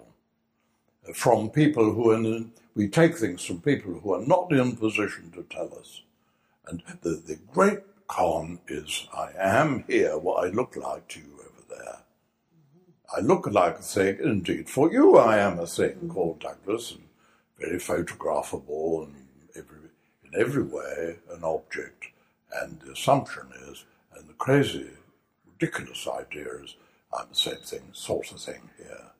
from 1.13 1.49
people 1.49 1.93
who 1.93 2.11
are 2.11 2.15
in, 2.15 2.51
we 2.75 2.87
take 2.87 3.17
things 3.17 3.43
from 3.43 3.61
people 3.61 3.99
who 3.99 4.13
are 4.13 4.25
not 4.25 4.51
in 4.51 4.75
position 4.75 5.31
to 5.31 5.43
tell 5.43 5.73
us. 5.79 6.01
And 6.67 6.81
the, 7.01 7.21
the 7.25 7.37
great 7.53 7.79
con 8.07 8.59
is 8.67 9.07
I 9.15 9.29
am 9.37 9.83
here 9.87 10.17
what 10.17 10.45
I 10.45 10.49
look 10.49 10.75
like 10.75 11.07
to 11.09 11.19
you 11.19 11.33
over 11.39 11.81
there. 11.81 11.99
I 13.15 13.21
look 13.21 13.47
like 13.47 13.79
a 13.79 13.81
thing, 13.81 14.19
indeed, 14.23 14.69
for 14.69 14.91
you 14.91 15.17
I 15.17 15.37
am 15.37 15.59
a 15.59 15.67
thing 15.67 16.09
called 16.09 16.39
Douglas, 16.39 16.91
and 16.91 17.03
very 17.59 17.79
photographable 17.79 19.03
and 19.03 19.15
every, 19.55 19.89
in 20.23 20.39
every 20.39 20.63
way 20.63 21.17
an 21.31 21.43
object. 21.43 22.05
And 22.61 22.79
the 22.81 22.93
assumption 22.93 23.47
is, 23.69 23.85
and 24.15 24.27
the 24.27 24.33
crazy, 24.33 24.89
ridiculous 25.45 26.07
idea 26.07 26.47
is, 26.63 26.75
I'm 27.17 27.27
the 27.29 27.35
same 27.35 27.57
thing, 27.57 27.89
sort 27.93 28.31
of 28.31 28.39
thing 28.39 28.69
here. 28.77 29.11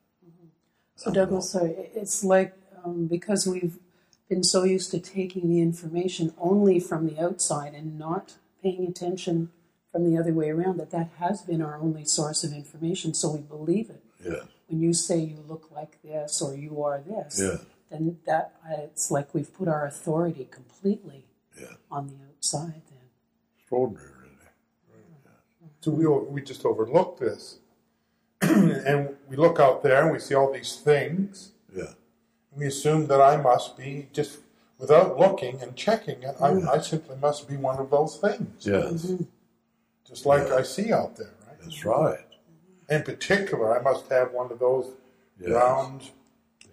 So, 0.96 1.12
Douglas, 1.12 1.56
uh, 1.56 1.60
sorry, 1.60 1.76
it's 1.96 2.24
like 2.24 2.56
um, 2.84 3.08
because 3.08 3.48
we've 3.48 3.78
been 4.30 4.44
so 4.44 4.64
used 4.64 4.92
to 4.92 5.00
taking 5.00 5.50
the 5.50 5.62
information 5.62 6.34
only 6.38 6.80
from 6.80 7.08
the 7.08 7.20
outside 7.22 7.74
and 7.74 7.98
not 7.98 8.36
paying 8.62 8.86
attention 8.88 9.50
from 9.92 10.10
the 10.12 10.18
other 10.20 10.34
way 10.34 10.50
around, 10.50 10.78
that 10.80 10.92
that 10.92 11.10
has 11.20 11.42
been 11.42 11.62
our 11.62 11.78
only 11.78 12.04
source 12.06 12.44
of 12.44 12.52
information, 12.52 13.14
so 13.14 13.30
we 13.32 13.42
believe 13.42 13.90
it. 13.90 14.04
Yes. 14.24 14.44
When 14.68 14.80
you 14.82 14.94
say 14.94 15.20
you 15.20 15.44
look 15.48 15.70
like 15.72 16.02
this 16.02 16.42
or 16.42 16.56
you 16.56 16.82
are 16.84 17.00
this, 17.00 17.40
Yeah. 17.40 17.58
then 17.92 18.18
that 18.26 18.56
uh, 18.68 18.82
it's 18.84 19.12
like 19.12 19.34
we've 19.36 19.54
put 19.54 19.68
our 19.68 19.86
authority 19.86 20.48
completely 20.50 21.26
Yeah. 21.60 21.76
on 21.92 22.08
the 22.08 22.16
outside. 22.28 22.82
Then, 22.90 23.10
Extraordinary, 23.60 24.08
really. 24.92 25.10
So 25.82 25.92
we 25.92 26.08
we 26.08 26.42
just 26.42 26.66
overlook 26.66 27.20
this, 27.20 27.60
and 28.42 29.16
we 29.30 29.36
look 29.36 29.60
out 29.60 29.84
there 29.84 30.04
and 30.04 30.12
we 30.12 30.20
see 30.20 30.34
all 30.34 30.52
these 30.52 30.76
things. 30.78 31.52
Yeah. 32.54 32.60
We 32.60 32.68
assume 32.68 33.08
that 33.08 33.22
I 33.22 33.38
must 33.38 33.78
be 33.78 34.08
just 34.14 34.40
without 34.80 35.18
looking 35.18 35.62
and 35.62 35.76
checking 35.76 36.22
it. 36.24 36.36
I, 36.42 36.50
I 36.72 36.80
simply 36.80 37.16
must 37.18 37.48
be 37.48 37.56
one 37.58 37.78
of 37.80 37.90
those 37.90 38.18
things, 38.18 38.66
Yes. 38.66 39.12
just 40.08 40.26
like 40.26 40.50
I 40.52 40.62
see 40.64 40.92
out 40.92 41.16
there. 41.16 41.34
Right. 41.48 41.58
That's 41.62 41.86
right. 41.86 42.26
In 42.90 43.04
particular, 43.04 43.78
I 43.80 43.82
must 43.82 44.10
have 44.10 44.32
one 44.34 44.52
of 44.52 44.60
those 44.60 44.92
Yes. 45.40 45.50
round 45.52 46.02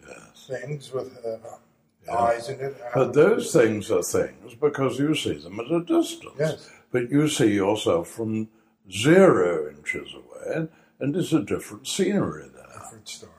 Yes. 0.06 0.46
things 0.48 0.92
with 0.92 1.16
uh, 1.24 2.12
eyes 2.12 2.48
in 2.48 2.60
it. 2.60 2.76
But 2.94 3.12
those 3.14 3.52
things 3.52 3.90
are 3.90 4.02
things 4.02 4.54
because 4.54 4.98
you 4.98 5.14
see 5.14 5.34
them 5.34 5.60
at 5.60 5.70
a 5.70 5.80
distance. 5.84 6.34
Yes. 6.38 6.70
But 6.90 7.10
you 7.10 7.28
see 7.28 7.52
yourself 7.54 8.08
from 8.08 8.48
zero 8.90 9.70
inches 9.70 10.12
away, 10.14 10.68
and 10.98 11.14
it's 11.16 11.32
a 11.32 11.40
different 11.40 11.86
scenery 11.86 12.48
there, 12.54 12.66
different 12.82 13.08
story. 13.08 13.32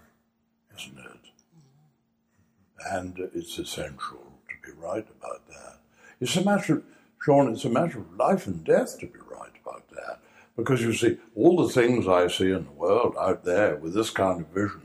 isn't 0.80 0.98
it? 0.98 1.11
And 2.90 3.18
it's 3.34 3.58
essential 3.58 4.34
to 4.50 4.56
be 4.72 4.78
right 4.78 5.06
about 5.20 5.48
that. 5.50 5.80
It's 6.20 6.36
a 6.36 6.44
matter, 6.44 6.78
of, 6.78 6.84
Sean, 7.22 7.52
it's 7.52 7.66
a 7.66 7.70
matter 7.70 8.00
of 8.00 8.16
life 8.16 8.48
and 8.48 8.64
death 8.64 9.00
to 9.00 9.08
be 9.08 9.20
right 9.30 9.52
about 9.64 9.90
that. 9.90 10.20
Because 10.56 10.82
you 10.82 10.94
see, 10.94 11.18
all 11.36 11.56
the 11.66 11.74
things 11.74 12.08
I 12.08 12.28
see 12.28 12.52
in 12.52 12.66
the 12.66 12.72
world 12.72 13.16
out 13.20 13.44
there 13.44 13.78
with 13.78 13.94
this 13.94 14.10
kind 14.10 14.42
of 14.42 14.48
vision, 14.48 14.82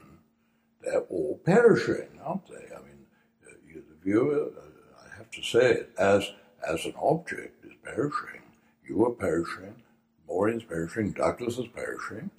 they're 0.82 1.00
all 1.00 1.40
perishing, 1.44 2.08
aren't 2.24 2.46
they? 2.48 2.74
I 2.74 2.78
mean, 2.80 3.06
uh, 3.46 3.54
you, 3.66 3.82
the 3.88 3.96
viewer, 4.04 4.46
uh, 4.56 5.04
I 5.04 5.16
have 5.16 5.30
to 5.32 5.42
say 5.42 5.72
it, 5.72 5.90
as, 5.98 6.30
as 6.66 6.84
an 6.84 6.94
object 7.00 7.64
is 7.64 7.72
perishing. 7.82 8.42
You 8.88 9.04
are 9.06 9.10
perishing, 9.10 9.82
Maureen's 10.28 10.64
perishing, 10.64 11.12
Douglas 11.12 11.58
is 11.58 11.66
perishing, 11.68 12.30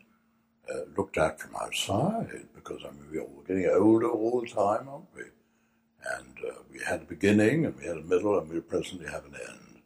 uh, 0.73 0.79
looked 0.97 1.17
at 1.17 1.39
from 1.39 1.55
outside, 1.55 2.47
because 2.55 2.81
I 2.85 2.91
mean, 2.91 3.05
we're 3.11 3.21
all 3.21 3.43
getting 3.47 3.69
older 3.69 4.09
all 4.09 4.41
the 4.41 4.47
time, 4.47 4.87
aren't 4.87 5.13
we? 5.15 5.23
And 6.05 6.37
uh, 6.47 6.53
we 6.71 6.79
had 6.79 7.01
a 7.01 7.05
beginning, 7.05 7.65
and 7.65 7.75
we 7.75 7.85
had 7.85 7.97
a 7.97 8.03
middle, 8.03 8.37
and 8.39 8.49
we 8.49 8.59
presently 8.59 9.09
have 9.09 9.25
an 9.25 9.35
end. 9.49 9.81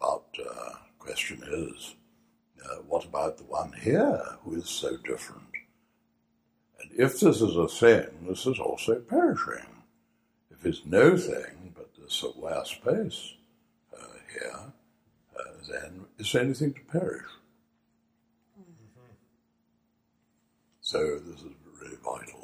But 0.00 0.26
uh, 0.44 0.74
question 0.98 1.42
is, 1.46 1.94
uh, 2.64 2.76
what 2.86 3.04
about 3.04 3.38
the 3.38 3.44
one 3.44 3.72
here 3.72 4.20
who 4.44 4.54
is 4.56 4.68
so 4.68 4.96
different? 4.98 5.42
And 6.80 6.90
if 6.98 7.20
this 7.20 7.40
is 7.40 7.56
a 7.56 7.68
thing, 7.68 8.26
this 8.28 8.46
is 8.46 8.58
also 8.58 8.96
perishing. 8.96 9.66
If 10.50 10.66
it's 10.66 10.84
no 10.84 11.16
thing, 11.16 11.72
but 11.74 11.90
this 11.96 12.22
aware 12.22 12.64
space 12.64 13.34
uh, 13.96 14.04
here, 14.32 14.72
uh, 15.38 15.42
then 15.70 16.04
is 16.18 16.32
there 16.32 16.42
anything 16.42 16.74
to 16.74 16.80
perish? 16.80 17.26
So 20.80 21.18
this 21.20 21.40
is 21.40 21.52
really 21.80 21.96
vital? 22.04 22.41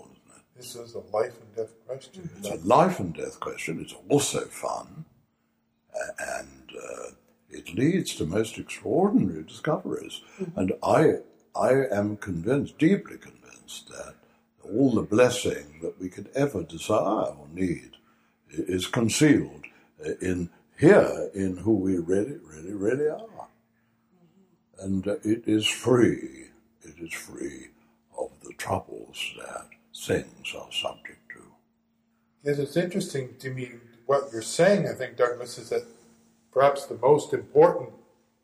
This 0.59 0.75
is 0.77 0.95
a 0.95 1.00
life 1.17 1.38
and 1.41 1.57
death 1.57 1.75
question. 1.87 2.31
It's 2.38 2.50
a 2.50 2.57
life 2.67 2.99
and 3.00 3.15
death 3.15 3.38
question. 3.41 3.81
It's 3.81 3.95
also 4.09 4.41
fun, 4.47 5.05
and 6.19 6.71
uh, 6.77 7.11
it 7.49 7.75
leads 7.75 8.15
to 8.17 8.27
most 8.27 8.59
extraordinary 8.59 9.45
discoveries. 9.45 10.21
And 10.57 10.73
I, 10.83 11.19
I 11.55 11.87
am 11.93 12.17
convinced, 12.17 12.77
deeply 12.79 13.19
convinced, 13.19 13.88
that 13.91 14.17
all 14.65 14.91
the 14.93 15.03
blessing 15.03 15.79
that 15.83 16.00
we 16.00 16.09
could 16.09 16.29
ever 16.35 16.65
desire 16.65 17.31
or 17.33 17.47
need 17.53 17.93
is 18.50 18.87
concealed 18.87 19.65
uh, 20.05 20.11
in 20.21 20.50
here 20.79 21.31
in 21.35 21.59
who 21.59 21.75
we 21.75 21.99
really, 21.99 22.38
really, 22.45 22.73
really 22.73 23.09
are. 23.09 23.49
and 24.81 25.07
uh, 25.09 25.17
it 25.25 25.43
is 25.47 25.67
free. 25.67 26.47
It 26.83 26.95
is 26.99 27.12
free 27.12 27.69
of 28.19 28.31
the 28.45 28.53
troubles 28.55 29.35
that 29.38 29.69
things 30.09 30.55
are 30.55 30.73
subject 30.73 31.29
to. 31.31 31.43
Yes, 32.43 32.59
it's 32.59 32.77
interesting 32.77 33.35
to 33.38 33.50
me 33.50 33.73
what 34.07 34.31
you're 34.33 34.43
saying, 34.43 34.88
I 34.88 34.95
think, 34.95 35.17
Douglas, 35.17 35.59
is 35.59 35.69
that 35.71 35.85
perhaps 36.50 36.87
the 36.87 36.97
most 36.97 37.33
important 37.33 37.91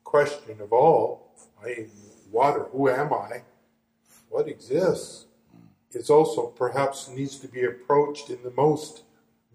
question 0.05 0.61
of 0.61 0.73
all, 0.73 1.33
I, 1.65 1.87
water, 2.31 2.65
who 2.73 2.89
am 2.89 3.13
I? 3.13 3.43
What 4.29 4.49
exists? 4.49 5.27
Is 5.93 6.11
also 6.11 6.49
perhaps 6.49 7.09
needs 7.09 7.39
to 7.39 7.47
be 7.47 7.63
approached 7.65 8.29
in 8.29 8.43
the 8.43 8.51
most 8.51 9.03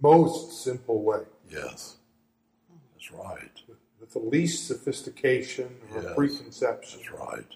most 0.02 0.64
simple 0.64 1.04
way. 1.04 1.24
Yes, 1.50 1.98
that's 2.94 3.12
right. 3.12 3.52
With 4.00 4.14
the 4.14 4.20
least 4.20 4.66
sophistication 4.68 5.76
or 5.94 6.02
Yes. 6.02 6.16
preconception. 6.16 7.02
That's 7.02 7.12
right. 7.12 7.52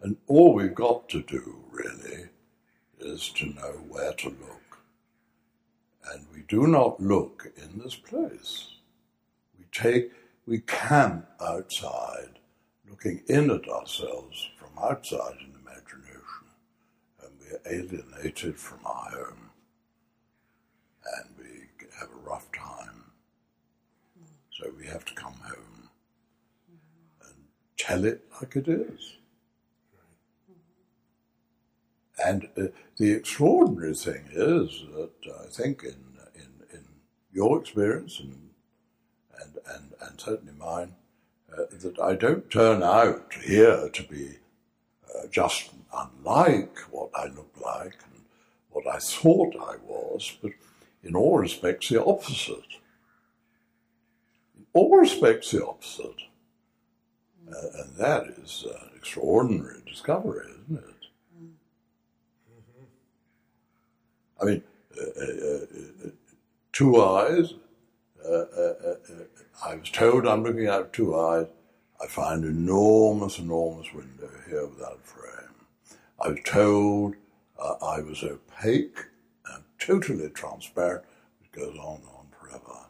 And 0.00 0.16
all 0.28 0.54
we've 0.54 0.76
got 0.76 1.08
to 1.08 1.22
do, 1.22 1.64
really, 1.72 2.28
is 3.06 3.30
to 3.30 3.46
know 3.46 3.72
where 3.88 4.12
to 4.12 4.28
look. 4.28 4.78
And 6.12 6.26
we 6.34 6.42
do 6.48 6.66
not 6.66 7.00
look 7.00 7.52
in 7.56 7.78
this 7.78 7.94
place. 7.94 8.74
We 9.58 9.64
take, 9.72 10.12
we 10.46 10.60
camp 10.60 11.26
outside, 11.40 12.38
looking 12.88 13.22
in 13.28 13.50
at 13.50 13.68
ourselves 13.68 14.48
from 14.58 14.70
outside 14.82 15.36
in 15.40 15.54
imagination, 15.60 16.46
and 17.22 17.30
we 17.40 17.46
are 17.54 17.62
alienated 17.74 18.58
from 18.58 18.78
our 18.84 19.10
home, 19.10 19.50
and 21.16 21.30
we 21.38 21.68
have 21.98 22.08
a 22.10 22.28
rough 22.28 22.50
time. 22.52 23.04
So 24.50 24.70
we 24.78 24.86
have 24.86 25.04
to 25.04 25.14
come 25.14 25.34
home 25.34 25.88
and 27.24 27.34
tell 27.76 28.04
it 28.04 28.22
like 28.40 28.56
it 28.56 28.68
is. 28.68 29.16
And 32.24 32.48
uh, 32.56 32.68
the 32.96 33.12
extraordinary 33.12 33.94
thing 33.94 34.24
is 34.32 34.84
that 34.94 35.10
I 35.44 35.46
think 35.48 35.82
in, 35.84 35.96
in, 36.34 36.48
in 36.72 36.84
your 37.32 37.60
experience 37.60 38.20
and, 38.20 38.50
and, 39.40 39.58
and, 39.74 39.92
and 40.00 40.20
certainly 40.20 40.54
mine, 40.58 40.94
uh, 41.52 41.64
that 41.70 41.98
I 42.00 42.14
don't 42.14 42.50
turn 42.50 42.82
out 42.82 43.34
here 43.44 43.88
to 43.88 44.02
be 44.02 44.38
uh, 45.14 45.26
just 45.30 45.70
unlike 45.94 46.78
what 46.90 47.10
I 47.14 47.26
look 47.26 47.52
like 47.62 47.96
and 48.10 48.22
what 48.70 48.86
I 48.86 48.98
thought 48.98 49.54
I 49.56 49.76
was, 49.86 50.36
but 50.42 50.52
in 51.02 51.14
all 51.14 51.38
respects 51.38 51.88
the 51.88 52.04
opposite. 52.04 52.80
In 54.56 54.66
all 54.72 54.96
respects 54.98 55.50
the 55.50 55.66
opposite. 55.66 56.22
Uh, 57.48 57.82
and 57.82 57.96
that 57.96 58.26
is 58.42 58.66
an 58.68 58.90
extraordinary 58.96 59.80
discovery, 59.86 60.46
isn't 60.50 60.78
it? 60.78 60.96
I 64.40 64.44
mean, 64.44 64.62
uh, 64.98 65.20
uh, 65.20 66.06
uh, 66.06 66.10
two 66.72 67.02
eyes. 67.02 67.54
I 69.64 69.76
was 69.76 69.90
told 69.90 70.26
I'm 70.26 70.42
looking 70.42 70.68
out 70.68 70.82
of 70.82 70.92
two 70.92 71.18
eyes. 71.18 71.46
I 72.02 72.06
find 72.06 72.44
enormous, 72.44 73.38
enormous 73.38 73.92
window 73.92 74.30
here 74.48 74.66
without 74.66 75.00
a 75.02 75.06
frame. 75.06 75.54
I 76.20 76.28
was 76.28 76.38
told 76.44 77.14
uh, 77.58 77.74
I 77.82 78.00
was 78.00 78.22
opaque 78.22 78.98
and 79.52 79.64
totally 79.78 80.28
transparent. 80.30 81.04
It 81.42 81.52
goes 81.52 81.76
on 81.78 82.00
and 82.00 82.08
on 82.08 82.26
forever. 82.38 82.86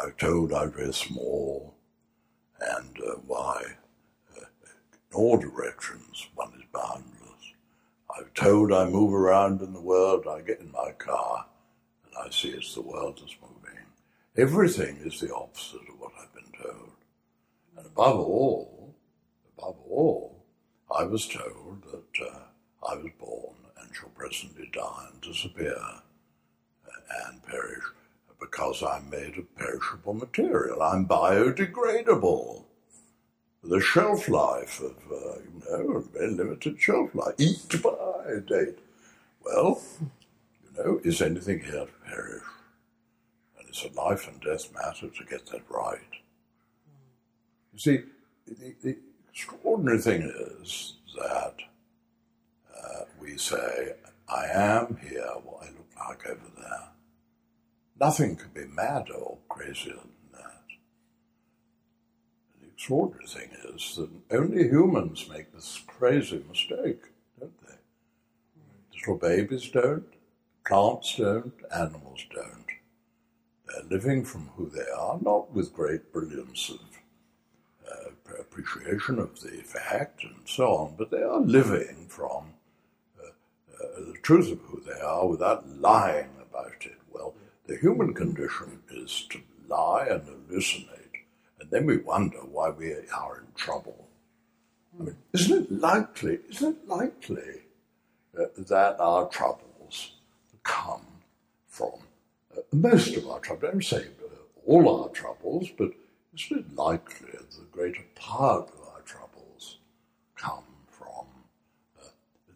I 0.00 0.06
was 0.06 0.14
told 0.18 0.52
I 0.52 0.64
was 0.64 0.74
very 0.74 0.92
small 0.94 1.74
and 2.60 2.98
uh, 3.06 3.16
why 3.26 3.62
uh, 4.36 4.40
in 4.42 5.14
all 5.14 5.36
directions 5.38 6.26
one 6.34 6.52
is 6.56 6.64
boundless. 6.72 7.19
I'm 8.16 8.30
told 8.34 8.72
I 8.72 8.86
move 8.86 9.14
around 9.14 9.60
in 9.60 9.72
the 9.72 9.80
world, 9.80 10.26
I 10.26 10.40
get 10.40 10.60
in 10.60 10.72
my 10.72 10.92
car, 10.98 11.46
and 12.04 12.14
I 12.26 12.30
see 12.30 12.48
it's 12.50 12.74
the 12.74 12.82
world 12.82 13.18
that's 13.20 13.36
moving. 13.40 13.78
Everything 14.36 14.98
is 15.04 15.20
the 15.20 15.34
opposite 15.34 15.88
of 15.88 15.98
what 15.98 16.12
I've 16.20 16.34
been 16.34 16.52
told. 16.62 16.92
And 17.76 17.86
above 17.86 18.18
all, 18.18 18.94
above 19.56 19.76
all, 19.88 20.44
I 20.94 21.04
was 21.04 21.26
told 21.26 21.84
that 21.92 22.26
uh, 22.26 22.38
I 22.88 22.96
was 22.96 23.10
born 23.18 23.54
and 23.80 23.94
shall 23.94 24.08
presently 24.10 24.70
die 24.72 25.08
and 25.12 25.20
disappear 25.20 25.76
and 27.26 27.42
perish 27.44 27.84
because 28.40 28.82
I'm 28.82 29.10
made 29.10 29.36
of 29.36 29.54
perishable 29.56 30.14
material. 30.14 30.82
I'm 30.82 31.06
biodegradable 31.06 32.64
the 33.62 33.80
shelf 33.80 34.28
life 34.28 34.80
of, 34.80 34.96
uh, 35.10 35.38
you 35.38 35.62
know, 35.68 35.96
a 35.96 36.00
very 36.00 36.30
limited 36.30 36.80
shelf 36.80 37.14
life. 37.14 37.34
Eat 37.38 37.82
by 37.82 38.38
date. 38.46 38.78
Well, 39.44 39.82
you 40.64 40.84
know, 40.84 41.00
is 41.04 41.20
anything 41.20 41.60
here 41.60 41.86
to 41.86 42.10
perish? 42.10 42.42
And 43.58 43.68
it's 43.68 43.84
a 43.84 43.92
life 43.92 44.28
and 44.28 44.40
death 44.40 44.72
matter 44.72 45.08
to 45.08 45.24
get 45.24 45.46
that 45.46 45.62
right. 45.68 46.00
You 47.72 47.78
see, 47.78 47.98
the, 48.46 48.74
the 48.82 48.96
extraordinary 49.28 49.98
thing 49.98 50.22
is 50.22 50.94
that 51.16 51.54
uh, 52.76 53.04
we 53.20 53.36
say, 53.36 53.92
I 54.28 54.46
am 54.52 54.98
here 55.02 55.32
what 55.44 55.64
I 55.64 55.66
look 55.66 55.88
like 55.98 56.26
over 56.26 56.50
there. 56.56 56.88
Nothing 58.00 58.36
could 58.36 58.54
be 58.54 58.64
madder 58.64 59.14
or 59.14 59.38
crazier 59.48 60.00
extraordinary 62.80 63.26
thing 63.26 63.50
is 63.74 63.96
that 63.96 64.08
only 64.30 64.66
humans 64.66 65.28
make 65.28 65.52
this 65.52 65.82
crazy 65.86 66.42
mistake, 66.48 67.02
don't 67.38 67.52
they? 67.66 67.74
Little 68.94 69.18
babies 69.18 69.68
don't, 69.68 70.06
plants 70.66 71.16
don't, 71.18 71.52
animals 71.76 72.24
don't. 72.34 72.64
They're 73.66 73.98
living 73.98 74.24
from 74.24 74.48
who 74.56 74.70
they 74.70 74.90
are, 74.98 75.18
not 75.20 75.52
with 75.52 75.74
great 75.74 76.10
brilliance 76.10 76.70
of 76.70 76.80
uh, 77.86 78.40
appreciation 78.40 79.18
of 79.18 79.38
the 79.42 79.58
fact 79.62 80.24
and 80.24 80.36
so 80.46 80.68
on, 80.68 80.94
but 80.96 81.10
they 81.10 81.22
are 81.22 81.40
living 81.40 82.06
from 82.08 82.54
uh, 83.22 83.26
uh, 83.74 84.12
the 84.12 84.18
truth 84.22 84.50
of 84.52 84.60
who 84.60 84.80
they 84.80 85.02
are 85.02 85.26
without 85.26 85.68
lying 85.68 86.30
about 86.40 86.86
it. 86.86 86.96
Well, 87.10 87.34
the 87.66 87.76
human 87.76 88.14
condition 88.14 88.80
is 88.90 89.26
to 89.32 89.40
lie 89.68 90.06
and 90.08 90.22
hallucinate, 90.22 90.99
then 91.70 91.86
we 91.86 91.98
wonder 91.98 92.38
why 92.38 92.70
we 92.70 92.92
are 92.92 93.38
in 93.38 93.52
trouble. 93.54 94.08
I 94.98 95.04
mean, 95.04 95.16
isn't 95.32 95.64
it 95.64 95.72
likely? 95.72 96.40
Isn't 96.50 96.76
it 96.76 96.88
likely 96.88 97.62
uh, 98.38 98.46
that 98.58 99.00
our 99.00 99.28
troubles 99.28 100.16
come 100.62 101.06
from 101.68 101.92
uh, 102.56 102.60
most 102.72 103.16
of 103.16 103.28
our 103.28 103.40
troubles? 103.40 103.64
I 103.64 103.70
don't 103.72 103.84
say 103.84 104.04
uh, 104.22 104.66
all 104.66 105.02
our 105.02 105.08
troubles, 105.10 105.68
but 105.78 105.90
isn't 106.34 106.58
it 106.58 106.74
likely 106.74 107.30
that 107.32 107.50
the 107.50 107.64
greater 107.70 108.04
part 108.14 108.68
of 108.70 108.88
our 108.92 109.00
troubles 109.02 109.78
come 110.36 110.64
from 110.88 111.26
uh, 112.00 112.08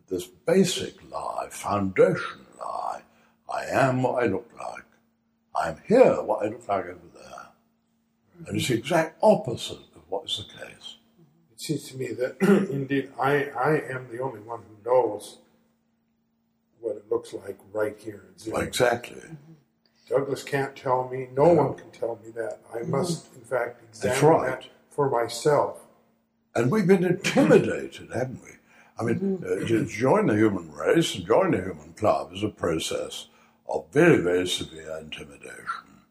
this 0.08 0.26
basic 0.26 0.94
lie, 1.10 1.48
foundation 1.50 2.46
lie? 2.58 3.02
I 3.52 3.64
am 3.66 4.02
what 4.02 4.24
I 4.24 4.26
look 4.26 4.50
like. 4.58 4.84
I 5.54 5.68
am 5.68 5.80
here 5.86 6.20
what 6.22 6.44
I 6.44 6.48
look 6.48 6.66
like 6.68 6.86
over 6.86 6.98
there. 7.14 7.33
And 8.46 8.56
it's 8.56 8.68
the 8.68 8.74
exact 8.74 9.18
opposite 9.22 9.78
of 9.94 10.02
what 10.08 10.24
is 10.26 10.44
the 10.46 10.66
case. 10.66 10.96
It 11.52 11.60
seems 11.60 11.88
to 11.90 11.96
me 11.96 12.08
that 12.12 12.36
indeed 12.70 13.10
I, 13.18 13.44
I 13.50 13.82
am 13.90 14.08
the 14.10 14.20
only 14.20 14.40
one 14.40 14.60
who 14.60 14.90
knows 14.90 15.38
what 16.80 16.96
it 16.96 17.10
looks 17.10 17.32
like 17.32 17.58
right 17.72 17.96
here 17.98 18.26
in 18.28 18.38
Zero. 18.38 18.58
Exactly. 18.58 19.20
Mm-hmm. 19.20 19.52
Douglas 20.08 20.42
can't 20.42 20.76
tell 20.76 21.08
me, 21.08 21.28
no 21.34 21.52
one 21.54 21.74
can 21.74 21.90
tell 21.90 22.20
me 22.22 22.30
that. 22.32 22.58
I 22.72 22.78
mm-hmm. 22.78 22.90
must, 22.90 23.34
in 23.34 23.40
fact, 23.40 23.82
examine 23.88 24.24
right. 24.24 24.60
that 24.60 24.68
for 24.90 25.08
myself. 25.08 25.80
And 26.54 26.70
we've 26.70 26.86
been 26.86 27.04
intimidated, 27.04 28.10
haven't 28.14 28.42
we? 28.44 28.50
I 28.98 29.02
mean, 29.02 29.18
mm-hmm. 29.18 29.64
uh, 29.64 29.66
to 29.66 29.86
join 29.86 30.26
the 30.26 30.34
human 30.34 30.70
race 30.70 31.14
and 31.14 31.26
join 31.26 31.52
the 31.52 31.58
human 31.58 31.94
club 31.94 32.32
is 32.32 32.42
a 32.42 32.48
process 32.48 33.28
of 33.68 33.86
very, 33.92 34.18
very 34.18 34.46
severe 34.46 34.98
intimidation. 35.00 36.04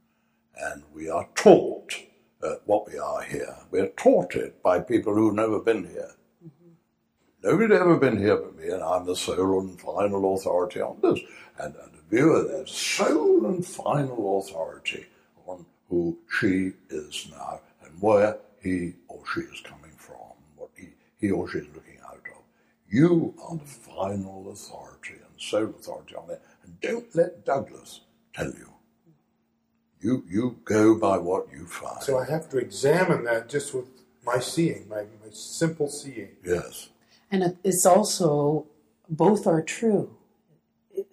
And 0.58 0.84
we 0.94 1.10
are 1.10 1.28
taught 1.36 1.94
uh, 2.44 2.56
what 2.66 2.92
we 2.92 2.98
are 2.98 3.22
here. 3.22 3.58
We're 3.72 3.90
taught 3.90 4.36
it 4.36 4.62
by 4.62 4.80
people 4.80 5.14
who've 5.14 5.34
never 5.34 5.60
been 5.60 5.88
here. 5.88 6.12
Nobody's 7.44 7.78
ever 7.78 7.98
been 7.98 8.18
here 8.18 8.38
but 8.38 8.56
me, 8.56 8.70
and 8.70 8.82
I'm 8.82 9.06
the 9.06 9.16
sole 9.16 9.60
and 9.60 9.80
final 9.80 10.34
authority 10.36 10.80
on 10.80 10.98
this. 11.02 11.20
And, 11.60 11.76
and 11.76 11.94
the 11.94 12.02
viewer, 12.10 12.44
there's 12.44 12.72
sole 12.72 13.46
and 13.46 13.66
final 13.66 14.40
authority 14.40 15.06
on 15.46 15.66
who 15.90 16.18
she 16.40 16.72
is 16.90 17.28
now 17.32 17.60
and 17.84 18.02
where 18.02 18.38
he 18.62 18.94
or 19.10 19.22
she 19.34 19.42
is 19.42 19.60
coming 19.62 19.92
from, 19.98 20.16
what 20.56 20.70
he, 20.78 20.90
he 21.20 21.32
or 21.32 21.50
she 21.50 21.60
is 21.60 21.68
looking 21.76 22.00
out 22.08 22.16
of. 22.16 22.44
You 22.90 23.34
are 23.44 23.58
the 23.58 23.66
final 23.66 24.50
authority 24.50 25.16
and 25.16 25.38
sole 25.38 25.76
authority 25.78 26.16
on 26.16 26.30
it. 26.30 26.42
And 26.64 26.80
don't 26.80 27.14
let 27.14 27.46
Douglas 27.46 28.02
tell 28.34 28.48
you. 28.48 28.73
You, 30.04 30.26
you 30.30 30.60
go 30.66 30.96
by 31.00 31.18
what 31.18 31.48
you 31.52 31.66
find. 31.66 32.04
So 32.04 32.20
I 32.20 32.26
have 32.30 32.50
to 32.50 32.58
examine 32.58 33.24
that 33.24 33.48
just 33.48 33.74
with 33.74 33.86
my 34.26 34.40
seeing, 34.40 34.88
my, 34.90 35.04
my 35.04 35.32
simple 35.32 35.88
seeing. 35.88 36.36
Yes. 36.46 36.90
And 37.32 37.58
it's 37.64 37.86
also, 37.86 38.68
both 39.10 39.48
are 39.48 39.62
true. 39.62 40.16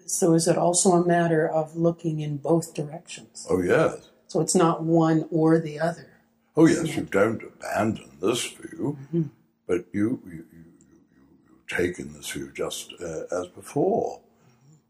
So 0.06 0.34
is 0.34 0.48
it 0.48 0.58
also 0.58 0.92
a 0.92 1.06
matter 1.06 1.48
of 1.48 1.76
looking 1.76 2.20
in 2.20 2.38
both 2.38 2.74
directions? 2.74 3.46
Oh, 3.48 3.62
yes. 3.62 4.10
So 4.26 4.40
it's 4.40 4.56
not 4.56 4.82
one 4.82 5.26
or 5.30 5.60
the 5.60 5.78
other. 5.78 6.08
Oh, 6.56 6.66
yes, 6.66 6.96
you 6.96 7.04
don't 7.04 7.42
abandon 7.42 8.10
this 8.20 8.44
view, 8.44 8.98
but 9.66 9.86
you, 9.92 10.20
you, 10.26 10.32
you, 10.32 10.44
you, 10.52 11.24
you 11.46 11.54
take 11.68 11.98
in 12.00 12.12
this 12.12 12.28
view 12.30 12.50
just 12.52 12.92
uh, 13.00 13.22
as 13.30 13.46
before. 13.46 14.20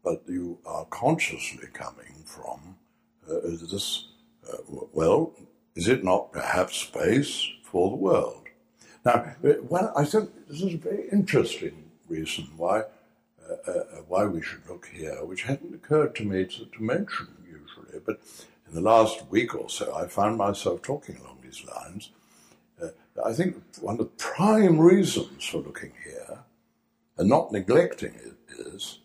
But 0.03 0.23
you 0.27 0.57
are 0.65 0.85
consciously 0.85 1.67
coming 1.71 2.05
from 2.05 2.20
this, 3.39 4.05
uh, 4.51 4.57
well, 4.91 5.33
is 5.75 5.87
it 5.87 6.03
not 6.03 6.31
perhaps 6.31 6.77
space 6.77 7.47
for 7.63 7.89
the 7.89 7.95
world? 7.95 8.47
Now, 9.05 9.33
uh, 9.43 9.53
well, 9.67 9.91
I 9.95 10.05
think 10.05 10.29
this 10.47 10.61
is 10.61 10.73
a 10.73 10.77
very 10.77 11.09
interesting 11.11 11.91
reason 12.07 12.49
why, 12.57 12.83
uh, 13.49 13.71
uh, 13.71 13.83
why 14.07 14.25
we 14.25 14.41
should 14.41 14.67
look 14.67 14.87
here, 14.93 15.23
which 15.25 15.43
hadn't 15.43 15.73
occurred 15.73 16.15
to 16.15 16.25
me 16.25 16.45
to, 16.45 16.65
to 16.65 16.83
mention 16.83 17.27
usually, 17.45 17.99
but 18.05 18.19
in 18.67 18.75
the 18.75 18.81
last 18.81 19.29
week 19.29 19.55
or 19.55 19.69
so, 19.69 19.95
I 19.95 20.07
found 20.07 20.37
myself 20.37 20.81
talking 20.81 21.17
along 21.17 21.39
these 21.41 21.63
lines. 21.65 22.09
Uh, 22.81 22.89
I 23.25 23.33
think 23.33 23.61
one 23.79 23.95
of 23.95 23.99
the 23.99 24.05
prime 24.17 24.79
reasons 24.79 25.45
for 25.45 25.57
looking 25.57 25.93
here 26.03 26.39
and 27.17 27.27
not 27.27 27.51
neglecting 27.51 28.13
it 28.15 28.37
is 28.65 28.99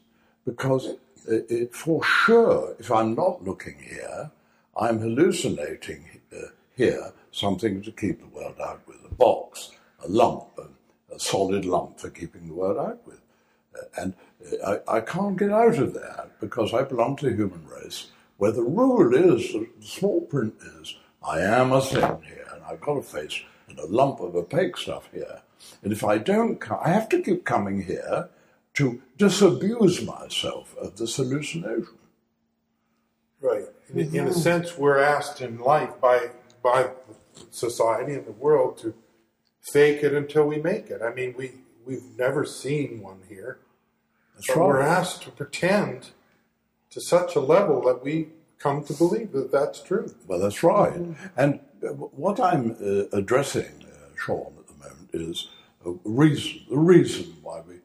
because 0.44 0.94
it, 1.28 1.74
for 1.74 2.02
sure, 2.02 2.74
if 2.78 2.90
I'm 2.90 3.14
not 3.14 3.44
looking 3.44 3.78
here, 3.78 4.30
I'm 4.76 4.98
hallucinating 4.98 6.20
uh, 6.32 6.48
here 6.76 7.12
something 7.30 7.82
to 7.82 7.92
keep 7.92 8.20
the 8.20 8.26
world 8.26 8.56
out 8.62 8.82
with 8.86 8.98
a 9.04 9.14
box, 9.14 9.70
a 10.04 10.08
lump, 10.08 10.48
a, 10.58 11.14
a 11.14 11.18
solid 11.18 11.64
lump 11.64 11.98
for 11.98 12.10
keeping 12.10 12.48
the 12.48 12.54
world 12.54 12.78
out 12.78 13.06
with. 13.06 13.20
Uh, 13.74 14.02
and 14.02 14.14
uh, 14.62 14.78
I, 14.88 14.98
I 14.98 15.00
can't 15.00 15.36
get 15.36 15.50
out 15.50 15.78
of 15.78 15.94
that 15.94 16.38
because 16.40 16.74
I 16.74 16.82
belong 16.82 17.16
to 17.16 17.30
the 17.30 17.36
human 17.36 17.66
race 17.66 18.08
where 18.36 18.52
the 18.52 18.62
rule 18.62 19.14
is, 19.14 19.52
the 19.52 19.68
small 19.80 20.20
print 20.22 20.54
is, 20.80 20.96
I 21.26 21.40
am 21.40 21.72
a 21.72 21.80
thing 21.80 22.22
here 22.22 22.46
and 22.54 22.62
I've 22.64 22.80
got 22.80 22.98
a 22.98 23.02
face 23.02 23.40
and 23.68 23.78
a 23.78 23.86
lump 23.86 24.20
of 24.20 24.36
opaque 24.36 24.76
stuff 24.76 25.08
here. 25.12 25.40
And 25.82 25.92
if 25.92 26.04
I 26.04 26.18
don't 26.18 26.62
I 26.70 26.90
have 26.90 27.08
to 27.10 27.22
keep 27.22 27.44
coming 27.44 27.82
here 27.82 28.28
to 28.76 29.02
disabuse 29.16 30.02
myself 30.02 30.76
of 30.76 30.96
this 30.96 31.16
hallucination. 31.16 31.98
Right. 33.40 33.64
In, 33.94 34.14
in 34.14 34.26
a 34.26 34.32
sense, 34.32 34.76
we're 34.76 34.98
asked 34.98 35.40
in 35.40 35.58
life 35.58 36.00
by 36.00 36.30
by 36.62 36.90
society 37.50 38.14
and 38.14 38.26
the 38.26 38.32
world 38.32 38.78
to 38.78 38.94
fake 39.72 40.02
it 40.02 40.12
until 40.14 40.46
we 40.46 40.58
make 40.58 40.90
it. 40.90 41.00
I 41.02 41.12
mean, 41.12 41.34
we 41.36 41.52
we've 41.84 42.16
never 42.16 42.44
seen 42.44 43.00
one 43.00 43.20
here, 43.28 43.58
That's 44.34 44.48
but 44.48 44.58
we're 44.58 44.80
asked 44.80 45.22
to 45.22 45.30
pretend 45.30 46.10
to 46.90 47.00
such 47.00 47.36
a 47.36 47.40
level 47.40 47.82
that 47.82 48.02
we 48.02 48.28
come 48.58 48.84
to 48.84 48.92
believe 48.94 49.32
that 49.32 49.52
that's 49.52 49.82
true. 49.82 50.12
Well, 50.26 50.40
that's 50.40 50.62
right. 50.62 50.98
And 51.36 51.60
uh, 51.82 51.88
what 51.92 52.40
I'm 52.40 52.72
uh, 52.72 53.16
addressing, 53.16 53.84
uh, 53.84 54.08
Sean, 54.16 54.54
at 54.58 54.66
the 54.66 54.74
moment 54.74 55.10
is 55.12 55.48
a 55.84 55.92
reason, 56.04 56.62
the 56.68 56.78
reason 56.78 57.36
why 57.42 57.60
we, 57.66 57.76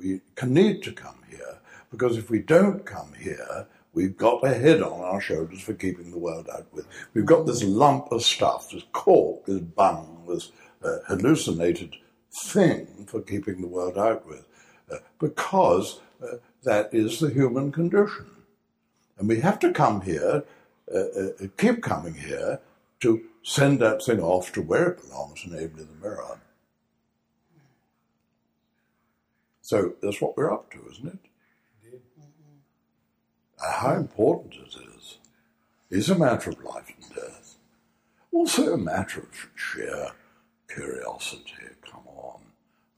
we 0.00 0.20
can 0.34 0.54
need 0.54 0.82
to 0.84 0.92
come 0.92 1.18
here. 1.28 1.58
Because 1.90 2.16
if 2.16 2.30
we 2.30 2.38
don't 2.38 2.86
come 2.86 3.12
here, 3.18 3.66
we've 3.92 4.16
got 4.16 4.44
a 4.44 4.54
head 4.54 4.82
on 4.82 5.00
our 5.00 5.20
shoulders 5.20 5.60
for 5.60 5.74
keeping 5.74 6.10
the 6.10 6.18
world 6.18 6.48
out 6.52 6.66
with. 6.72 6.86
We've 7.14 7.26
got 7.26 7.46
this 7.46 7.62
lump 7.62 8.12
of 8.12 8.22
stuff, 8.22 8.70
this 8.70 8.84
cork, 8.92 9.46
this 9.46 9.60
bung, 9.60 10.24
this 10.28 10.52
uh, 10.82 10.98
hallucinated 11.08 11.96
thing 12.44 13.06
for 13.08 13.20
keeping 13.20 13.60
the 13.60 13.66
world 13.66 13.98
out 13.98 14.26
with. 14.26 14.46
Uh, 14.90 14.96
because 15.18 16.00
uh, 16.22 16.36
that 16.62 16.92
is 16.92 17.20
the 17.20 17.30
human 17.30 17.72
condition. 17.72 18.26
And 19.18 19.28
we 19.28 19.40
have 19.40 19.58
to 19.60 19.72
come 19.72 20.00
here, 20.00 20.44
uh, 20.92 20.98
uh, 20.98 21.46
keep 21.58 21.82
coming 21.82 22.14
here, 22.14 22.60
to 23.00 23.22
send 23.42 23.80
that 23.80 24.02
thing 24.02 24.20
off 24.20 24.52
to 24.52 24.62
where 24.62 24.90
it 24.90 25.02
belongs, 25.02 25.44
namely 25.46 25.84
the 25.84 26.00
mirror. 26.00 26.38
So 29.70 29.94
that's 30.02 30.20
what 30.20 30.36
we're 30.36 30.52
up 30.52 30.72
to, 30.72 30.84
isn't 30.90 31.06
it? 31.06 32.00
Uh, 33.62 33.72
how 33.72 33.94
important 33.94 34.54
it 34.54 34.74
is 34.96 35.18
is 35.90 36.10
a 36.10 36.18
matter 36.18 36.50
of 36.50 36.64
life 36.64 36.92
and 36.92 37.14
death. 37.14 37.54
Also 38.32 38.74
a 38.74 38.76
matter 38.76 39.20
of 39.20 39.48
sheer 39.54 40.08
curiosity. 40.68 41.52
Come 41.88 42.02
on. 42.08 42.40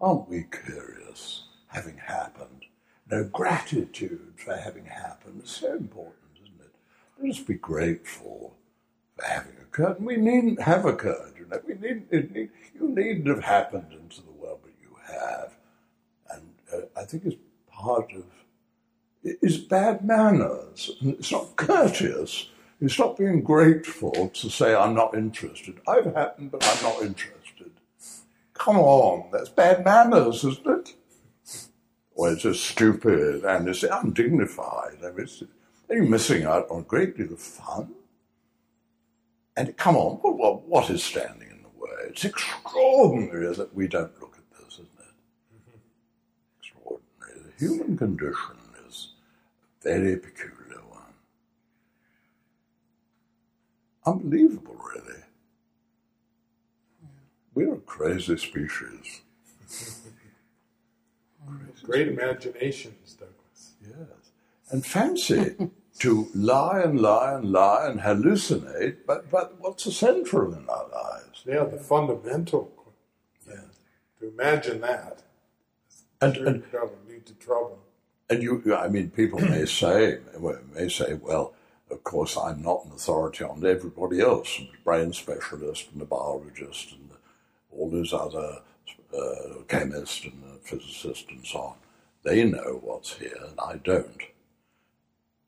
Aren't 0.00 0.30
we 0.30 0.46
curious, 0.50 1.42
having 1.66 1.98
happened? 1.98 2.64
No 3.10 3.24
gratitude 3.24 4.32
for 4.36 4.56
having 4.56 4.86
happened 4.86 5.42
is 5.44 5.50
so 5.50 5.74
important, 5.74 6.38
isn't 6.42 6.58
it? 6.58 6.74
Let 7.20 7.32
us 7.32 7.40
be 7.40 7.52
grateful 7.52 8.56
for 9.18 9.24
having 9.26 9.58
occurred. 9.62 9.98
And 9.98 10.06
we 10.06 10.16
needn't 10.16 10.62
have 10.62 10.86
occurred, 10.86 11.34
you 11.38 11.44
know. 11.50 11.60
We 11.68 11.74
needn't, 11.74 12.06
it 12.10 12.32
need, 12.32 12.48
you 12.74 12.88
needn't 12.88 13.26
have 13.26 13.44
happened 13.44 13.92
into 13.92 14.22
the 14.22 14.32
world, 14.32 14.60
but 14.62 14.72
you 14.80 14.96
have. 15.06 15.52
I 16.96 17.04
think 17.04 17.24
it's 17.24 17.36
part 17.70 18.12
of 18.12 18.24
is 19.24 19.58
bad 19.58 20.04
manners. 20.04 20.90
It's 21.00 21.30
not 21.30 21.56
courteous. 21.56 22.48
It's 22.80 22.98
not 22.98 23.16
being 23.16 23.42
grateful 23.42 24.30
to 24.34 24.50
say, 24.50 24.74
I'm 24.74 24.94
not 24.94 25.14
interested. 25.14 25.80
I've 25.86 26.12
happened, 26.14 26.50
but 26.50 26.64
I'm 26.66 26.82
not 26.82 27.02
interested. 27.02 27.70
Come 28.54 28.78
on, 28.78 29.30
that's 29.32 29.48
bad 29.48 29.84
manners, 29.84 30.42
isn't 30.44 30.66
it? 30.66 30.94
Well, 32.14 32.32
it's 32.32 32.42
just 32.42 32.64
stupid 32.64 33.44
and 33.44 33.68
it's 33.68 33.84
undignified. 33.84 34.98
I 35.04 35.10
mean, 35.12 35.28
you're 35.88 36.04
missing 36.04 36.44
out 36.44 36.68
on 36.70 36.80
a 36.80 36.84
great 36.84 37.16
deal 37.16 37.32
of 37.32 37.40
fun. 37.40 37.94
And 39.56 39.76
come 39.76 39.96
on, 39.96 40.16
what 40.16 40.90
is 40.90 41.04
standing 41.04 41.50
in 41.50 41.62
the 41.62 41.68
way? 41.68 41.90
It's 42.08 42.24
extraordinary 42.24 43.54
that 43.54 43.74
we 43.74 43.86
don't 43.86 44.18
look 44.20 44.36
at 44.36 44.58
this, 44.58 44.74
isn't 44.74 44.88
it? 44.98 45.14
Extraordinary. 46.58 47.42
The 47.44 47.51
human 47.62 47.96
condition 47.96 48.56
is 48.88 49.12
a 49.84 49.88
very 49.88 50.16
peculiar 50.16 50.82
one. 50.88 51.14
Unbelievable, 54.04 54.76
really. 54.92 55.20
We're 57.54 57.74
a 57.74 57.78
crazy 57.78 58.36
species. 58.36 59.20
Great 61.84 62.08
imaginations, 62.08 63.14
Douglas. 63.14 63.72
Yes. 63.80 64.30
And 64.70 64.84
fancy 64.84 65.54
to 66.00 66.28
lie 66.34 66.80
and 66.80 67.00
lie 67.00 67.34
and 67.34 67.52
lie 67.52 67.86
and 67.88 68.00
hallucinate, 68.00 68.98
but, 69.06 69.30
but 69.30 69.60
what's 69.60 69.86
essential 69.86 70.52
in 70.52 70.68
our 70.68 70.88
lives? 70.88 71.42
Yeah, 71.46 71.64
the 71.64 71.78
fundamental. 71.78 72.72
Yeah. 73.48 73.56
To 74.20 74.28
imagine 74.28 74.80
that, 74.80 75.22
And, 76.20 76.36
and, 76.36 76.62
that'll 77.22 77.34
to 77.34 77.44
trouble. 77.44 77.78
and 78.30 78.42
you, 78.42 78.74
I 78.74 78.88
mean, 78.88 79.10
people 79.10 79.40
may 79.40 79.66
say, 79.66 80.18
may 80.74 80.88
say, 80.88 81.14
well, 81.14 81.54
of 81.90 82.02
course, 82.04 82.36
I'm 82.36 82.62
not 82.62 82.86
an 82.86 82.92
authority 82.92 83.44
on 83.44 83.64
everybody 83.66 84.20
else, 84.20 84.58
a 84.58 84.70
brain 84.84 85.12
specialist 85.12 85.88
and 85.92 86.00
a 86.00 86.06
biologist 86.06 86.92
and 86.92 87.10
all 87.70 87.90
those 87.90 88.12
other 88.12 88.60
uh, 89.16 89.62
chemists 89.68 90.24
and 90.24 90.42
physicists 90.62 91.26
and 91.28 91.46
so 91.46 91.58
on. 91.58 91.74
They 92.22 92.44
know 92.44 92.80
what's 92.82 93.14
here, 93.18 93.36
and 93.48 93.58
I 93.60 93.76
don't. 93.76 94.22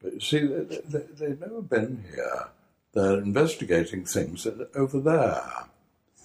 But 0.03 0.15
you 0.15 0.21
see, 0.21 0.41
they, 0.41 0.81
they, 0.87 0.99
they've 0.99 1.41
never 1.41 1.63
been 1.63 2.05
here. 2.11 2.49
They're 2.93 3.19
investigating 3.19 4.05
things 4.05 4.45
that 4.45 4.61
are 4.61 4.69
over 4.79 5.01
there. 5.01 5.67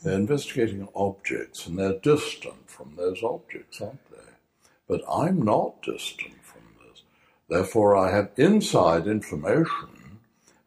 They're 0.03 0.15
investigating 0.15 0.87
objects, 0.95 1.67
and 1.67 1.77
they're 1.77 1.99
distant 1.99 2.69
from 2.69 2.95
those 2.97 3.23
objects, 3.23 3.81
aren't? 3.81 4.08
But 4.89 5.03
I'm 5.07 5.43
not 5.43 5.83
distant 5.83 6.43
from 6.43 6.63
this. 6.81 7.03
Therefore, 7.47 7.95
I 7.95 8.11
have 8.11 8.31
inside 8.37 9.05
information 9.05 10.17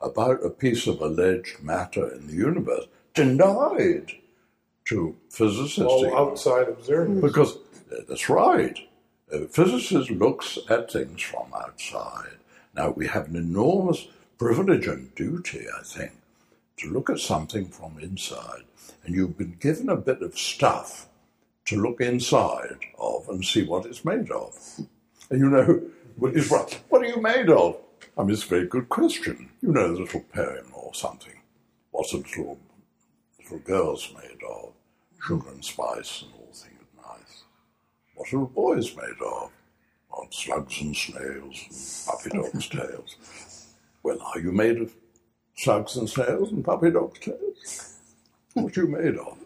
about 0.00 0.46
a 0.46 0.50
piece 0.50 0.86
of 0.86 1.00
alleged 1.00 1.60
matter 1.60 2.08
in 2.14 2.28
the 2.28 2.34
universe 2.34 2.86
denied 3.14 4.12
to 4.86 5.16
physicists. 5.28 5.80
All 5.80 6.16
outside 6.16 6.68
observers. 6.68 7.20
Because 7.20 7.56
uh, 7.56 8.02
that's 8.08 8.28
right. 8.28 8.78
A 9.32 9.46
physicist 9.46 10.10
looks 10.10 10.58
at 10.70 10.92
things 10.92 11.20
from 11.22 11.52
outside. 11.54 12.38
Now, 12.74 12.90
we 12.90 13.08
have 13.08 13.28
an 13.28 13.36
enormous 13.36 14.06
privilege 14.38 14.86
and 14.86 15.12
duty, 15.16 15.66
I 15.78 15.82
think, 15.82 16.12
to 16.78 16.90
look 16.90 17.10
at 17.10 17.18
something 17.18 17.66
from 17.68 17.98
inside. 17.98 18.64
And 19.04 19.14
you've 19.16 19.36
been 19.36 19.56
given 19.58 19.88
a 19.88 19.96
bit 19.96 20.22
of 20.22 20.38
stuff 20.38 21.08
to 21.66 21.80
look 21.80 22.00
inside 22.00 22.78
of 22.98 23.28
and 23.28 23.44
see 23.44 23.64
what 23.64 23.86
it's 23.86 24.04
made 24.04 24.30
of. 24.30 24.56
And 25.30 25.40
you 25.40 25.48
know, 25.50 25.82
what 26.16 26.34
is 26.34 26.50
what? 26.50 26.80
What 26.88 27.02
are 27.02 27.06
you 27.06 27.20
made 27.20 27.48
of? 27.50 27.78
I 28.18 28.22
mean, 28.22 28.32
it's 28.32 28.44
a 28.44 28.48
very 28.48 28.66
good 28.66 28.88
question. 28.88 29.50
You 29.62 29.72
know, 29.72 29.92
the 29.94 30.00
little 30.00 30.24
poem 30.32 30.66
or 30.74 30.94
something. 30.94 31.34
What 31.90 32.12
a 32.12 32.18
little 32.18 32.58
little 33.38 33.58
girl's 33.60 34.12
made 34.14 34.40
of. 34.48 34.72
sugar 35.26 35.50
and 35.50 35.64
spice 35.64 36.22
and 36.22 36.32
all 36.34 36.50
things 36.52 36.78
nice. 36.96 37.44
What 38.14 38.32
are 38.32 38.46
boys 38.46 38.96
made 38.96 39.22
of? 39.24 39.50
Well, 40.10 40.28
slugs 40.30 40.80
and 40.80 40.96
snails 40.96 41.60
and 41.70 42.06
puppy 42.06 42.30
dog's 42.30 42.68
tails. 42.70 43.16
Well, 44.02 44.20
are 44.20 44.40
you 44.40 44.52
made 44.52 44.78
of 44.80 44.94
slugs 45.56 45.96
and 45.96 46.08
snails 46.08 46.52
and 46.52 46.64
puppy 46.64 46.90
dog's 46.90 47.18
tails? 47.20 47.98
What 48.54 48.76
are 48.76 48.82
you 48.82 48.88
made 48.88 49.16
of? 49.16 49.38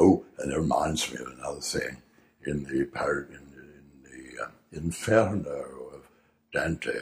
Oh, 0.00 0.24
and 0.38 0.50
it 0.50 0.56
reminds 0.56 1.12
me 1.12 1.18
of 1.20 1.26
another 1.26 1.60
thing. 1.60 1.98
In 2.46 2.62
the 2.64 2.70
in, 2.70 3.36
in 3.52 4.02
the 4.02 4.44
uh, 4.44 4.48
Inferno 4.72 5.90
of 5.94 6.08
Dante, 6.54 6.98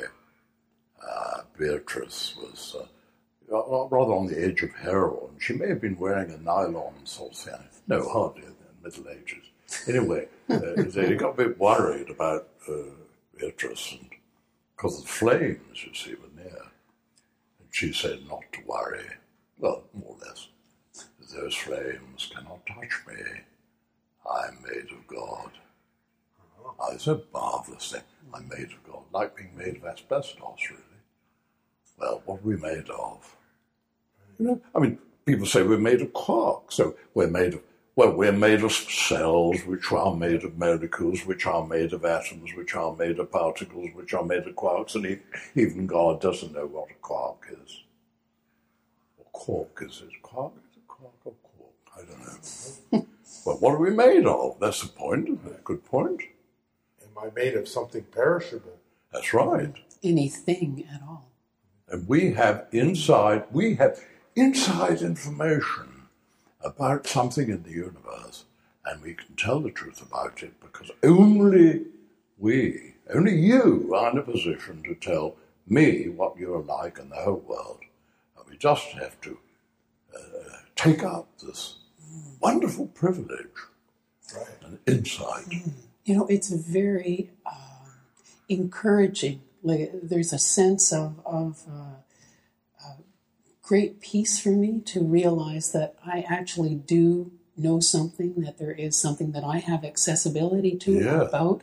uh, 1.09 1.43
Beatrice 1.57 2.35
was 2.37 2.75
uh, 2.81 3.87
rather 3.89 4.13
on 4.13 4.27
the 4.27 4.45
edge 4.45 4.63
of 4.63 4.73
heroin. 4.73 5.31
She 5.39 5.53
may 5.53 5.69
have 5.69 5.81
been 5.81 5.97
wearing 5.97 6.33
a 6.33 6.39
nylon 6.39 6.95
sort 7.05 7.33
of 7.33 7.39
thing. 7.39 7.69
No, 7.87 8.09
hardly 8.09 8.43
in 8.43 8.57
the 8.83 8.89
Middle 8.89 9.13
Ages. 9.13 9.45
Anyway, 9.87 10.27
uh, 10.51 10.59
they 10.77 11.15
got 11.15 11.35
a 11.39 11.45
bit 11.45 11.59
worried 11.59 12.11
about 12.11 12.49
uh, 12.69 12.73
Beatrice 13.39 13.93
and 13.93 14.11
because 14.77 15.01
the 15.01 15.09
flames, 15.09 15.85
you 15.85 15.95
see, 15.95 16.15
were 16.15 16.43
near. 16.43 16.63
And 17.61 17.69
she 17.71 17.93
said 17.93 18.21
not 18.29 18.43
to 18.53 18.61
worry. 18.67 19.07
Well, 19.59 19.85
more 19.95 20.17
or 20.21 20.27
less. 20.27 20.48
Those 21.49 21.57
flames 21.57 22.31
cannot 22.31 22.67
touch 22.67 23.01
me. 23.07 23.15
I 24.31 24.49
am 24.49 24.59
made 24.63 24.93
of 24.93 25.07
God. 25.07 25.51
Oh, 26.63 26.93
it's 26.93 27.07
a 27.07 27.23
marvelous 27.33 27.93
thing. 27.93 28.03
I'm 28.35 28.47
made 28.51 28.71
of 28.71 28.85
God, 28.87 29.05
like 29.15 29.35
being 29.35 29.57
made 29.57 29.77
of 29.77 29.87
asbestos, 29.87 30.59
really. 30.69 30.83
Well, 31.97 32.21
what 32.27 32.41
are 32.41 32.47
we 32.47 32.57
made 32.57 32.91
of? 32.91 33.35
You 34.39 34.47
know, 34.47 34.61
I 34.75 34.79
mean, 34.79 34.99
people 35.25 35.47
say 35.47 35.63
we're 35.63 35.79
made 35.79 36.03
of 36.03 36.13
quark, 36.13 36.71
so 36.71 36.97
we're 37.15 37.29
made 37.29 37.55
of 37.55 37.63
well, 37.97 38.13
we're 38.13 38.31
made 38.31 38.63
of 38.63 38.73
cells, 38.73 39.63
which 39.65 39.91
are 39.91 40.15
made 40.15 40.45
of 40.45 40.59
molecules, 40.59 41.25
which 41.25 41.47
are 41.47 41.67
made 41.67 41.95
of 41.95 42.05
atoms, 42.05 42.51
which 42.55 42.75
are 42.75 42.95
made 42.95 43.19
of 43.19 43.33
particles, 43.33 43.89
which 43.95 44.13
are 44.13 44.23
made 44.23 44.47
of 44.47 44.55
quarks, 44.55 44.97
and 44.97 45.19
even 45.55 45.87
God 45.87 46.21
doesn't 46.21 46.53
know 46.53 46.67
what 46.67 46.91
a 46.91 46.95
quark 47.01 47.47
is. 47.51 47.85
Or 49.17 49.25
quark 49.33 49.83
is 49.83 50.03
it? 50.07 50.21
Quark? 50.21 50.53
Is 51.01 51.05
it 51.27 51.37
quark? 51.43 51.73
I 51.97 52.01
don't 52.05 52.93
know. 52.93 53.07
well, 53.47 53.57
what 53.59 53.75
are 53.75 53.79
we 53.79 53.91
made 53.91 54.27
of? 54.27 54.59
That's 54.61 54.83
the 54.83 54.89
point. 54.89 55.29
A 55.47 55.61
good 55.63 55.85
point. 55.85 56.23
Am 57.03 57.09
I 57.17 57.31
made 57.35 57.55
of 57.55 57.69
something 57.69 58.05
perishable? 58.05 58.79
That's 59.13 59.33
right. 59.33 59.75
Anything 60.03 60.87
at 60.93 61.03
all. 61.03 61.31
And 61.89 62.07
we 62.07 62.33
have 62.33 62.67
inside, 62.73 63.45
we 63.51 63.77
have 63.77 64.01
inside 64.37 65.01
information 65.01 66.03
about 66.61 67.07
something 67.07 67.49
in 67.49 67.63
the 67.63 67.71
universe, 67.71 68.45
and 68.85 69.03
we 69.03 69.15
can 69.15 69.35
tell 69.37 69.61
the 69.61 69.71
truth 69.71 70.03
about 70.03 70.43
it 70.43 70.61
because 70.61 70.91
only 71.03 71.87
we, 72.39 72.95
only 73.13 73.37
you, 73.37 73.95
are 73.95 74.11
in 74.11 74.19
a 74.19 74.23
position 74.23 74.83
to 74.85 74.95
tell 74.95 75.37
me 75.67 76.09
what 76.09 76.37
you're 76.39 76.63
like 76.63 76.99
in 76.99 77.09
the 77.09 77.17
whole 77.17 77.43
world. 77.47 77.81
And 78.37 78.49
we 78.49 78.57
just 78.57 78.87
have 78.93 79.21
to 79.23 79.39
take 80.77 81.03
up 81.03 81.29
this 81.39 81.79
wonderful 82.41 82.87
privilege 82.87 83.47
right. 84.35 84.47
and 84.65 84.79
insight. 84.87 85.47
You 86.05 86.17
know, 86.17 86.27
it's 86.27 86.51
very 86.51 87.31
uh, 87.45 87.91
encouraging. 88.49 89.43
Like, 89.63 89.91
there's 90.03 90.33
a 90.33 90.39
sense 90.39 90.93
of, 90.93 91.21
of 91.27 91.65
uh, 91.71 91.97
great 93.69 94.01
peace 94.01 94.41
for 94.41 94.51
me 94.51 94.81
to 94.87 95.05
realize 95.05 95.73
that 95.73 95.95
I 96.07 96.25
actually 96.27 96.75
do 96.75 97.33
know 97.57 97.81
something, 97.81 98.35
that 98.39 98.59
there 98.59 98.73
is 98.73 98.97
something 98.97 99.33
that 99.33 99.45
I 99.45 99.59
have 99.59 99.85
accessibility 99.85 100.77
to 100.77 100.93
Yeah. 100.93 101.21
about 101.23 101.63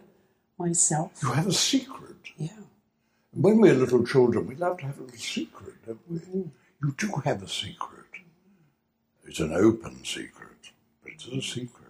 myself. 0.59 1.13
You 1.23 1.31
have 1.31 1.47
a 1.47 1.53
secret. 1.53 2.17
Yeah. 2.37 2.49
When 3.31 3.59
we're 3.59 3.73
little 3.73 4.05
children, 4.05 4.45
we 4.45 4.55
love 4.55 4.77
to 4.79 4.85
have 4.85 4.99
a 4.99 5.03
little 5.03 5.17
secret, 5.17 5.75
don't 5.85 5.99
we? 6.07 6.19
Mm-hmm. 6.19 6.41
You 6.83 6.93
do 6.97 7.07
have 7.23 7.41
a 7.41 7.47
secret. 7.47 7.94
It's 9.27 9.39
an 9.39 9.53
open 9.53 10.03
secret, 10.05 10.71
but 11.03 11.13
it's 11.13 11.27
a 11.27 11.41
secret. 11.41 11.81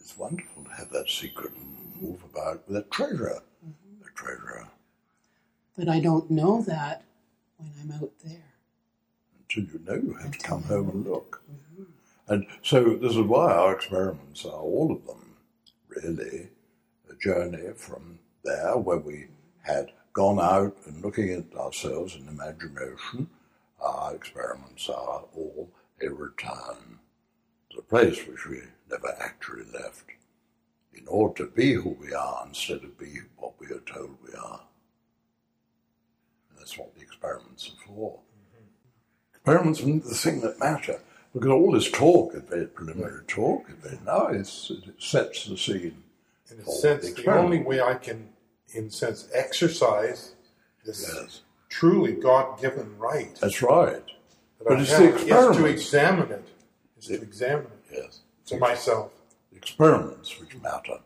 It's 0.00 0.16
wonderful 0.16 0.64
to 0.64 0.70
have 0.70 0.90
that 0.90 1.08
secret 1.08 1.52
and 1.52 2.00
move 2.00 2.24
about 2.24 2.66
with 2.66 2.76
a 2.78 2.82
treasure. 2.82 3.40
Mm-hmm. 3.64 4.06
A 4.06 4.12
treasure. 4.14 4.68
But 5.76 5.88
I 5.88 6.00
don't 6.00 6.30
know 6.30 6.62
that 6.62 7.02
when 7.58 7.70
I'm 7.82 8.02
out 8.02 8.12
there. 8.24 8.44
Until 9.40 9.64
you 9.64 9.80
know, 9.86 9.94
you 9.94 10.14
have 10.14 10.32
to 10.32 10.38
come 10.38 10.62
home 10.62 10.88
and 10.88 11.06
look. 11.06 11.42
And 12.28 12.46
so 12.62 12.96
this 12.96 13.12
is 13.12 13.22
why 13.22 13.52
our 13.52 13.74
experiments 13.74 14.46
are, 14.46 14.52
all 14.52 14.90
of 14.90 15.06
them, 15.06 15.34
really, 15.88 16.48
a 17.10 17.14
journey 17.16 17.72
from 17.76 18.18
there 18.42 18.76
where 18.78 18.98
we 18.98 19.26
had 19.62 19.90
gone 20.14 20.40
out 20.40 20.76
and 20.86 21.02
looking 21.02 21.30
at 21.30 21.58
ourselves 21.58 22.14
in 22.14 22.28
imagination. 22.28 23.28
Our 23.80 24.14
experiments 24.14 24.88
are 24.88 25.24
all 25.34 25.70
a 26.00 26.08
return 26.08 26.98
to 27.70 27.76
the 27.76 27.82
place 27.82 28.26
which 28.26 28.46
we 28.46 28.60
never 28.90 29.14
actually 29.20 29.64
left 29.72 30.04
in 30.92 31.06
order 31.08 31.44
to 31.44 31.50
be 31.50 31.74
who 31.74 31.90
we 32.00 32.12
are 32.14 32.44
instead 32.46 32.84
of 32.84 32.98
be 32.98 33.18
what 33.36 33.52
we 33.60 33.66
are 33.66 33.80
told 33.80 34.16
we 34.26 34.34
are. 34.34 34.60
And 36.50 36.58
that's 36.58 36.78
what 36.78 36.94
the 36.94 37.02
experiments 37.02 37.70
are 37.70 37.86
for. 37.86 38.20
Experiments 39.34 39.80
are 39.82 39.86
the 39.86 40.14
thing 40.14 40.40
that 40.40 40.58
matter. 40.58 41.00
Because 41.34 41.50
all 41.50 41.72
this 41.72 41.90
talk 41.90 42.34
is 42.34 42.42
very 42.44 42.66
preliminary 42.66 43.24
talk, 43.26 43.68
very 43.82 43.98
nice, 44.06 44.70
it 44.70 44.94
sets 44.98 45.46
the 45.46 45.58
scene. 45.58 46.04
In 46.50 46.60
a 46.60 46.64
sense, 46.64 47.02
the 47.02 47.10
experiment. 47.10 47.44
only 47.44 47.62
way 47.62 47.80
I 47.80 47.94
can, 47.94 48.28
in 48.72 48.86
a 48.86 48.90
sense, 48.90 49.28
exercise 49.34 50.34
this 50.84 51.12
Yes. 51.12 51.40
Truly 51.78 52.12
God-given 52.12 52.96
right 52.98 53.34
That's 53.40 53.60
right. 53.60 54.06
that 54.06 54.64
But 54.68 54.78
I 54.78 54.80
it's 54.82 54.92
have 54.92 55.00
the 55.00 55.08
is 55.08 55.24
to 55.24 55.64
experiment. 55.66 55.68
examine 55.70 56.30
it, 56.30 56.48
is 56.98 57.06
to 57.08 57.14
examine 57.14 57.66
it 57.66 57.96
Yes. 58.04 58.20
for 58.46 58.58
myself. 58.58 59.10
The 59.50 59.56
experiments 59.58 60.38
which 60.40 60.54
matter. 60.62 60.98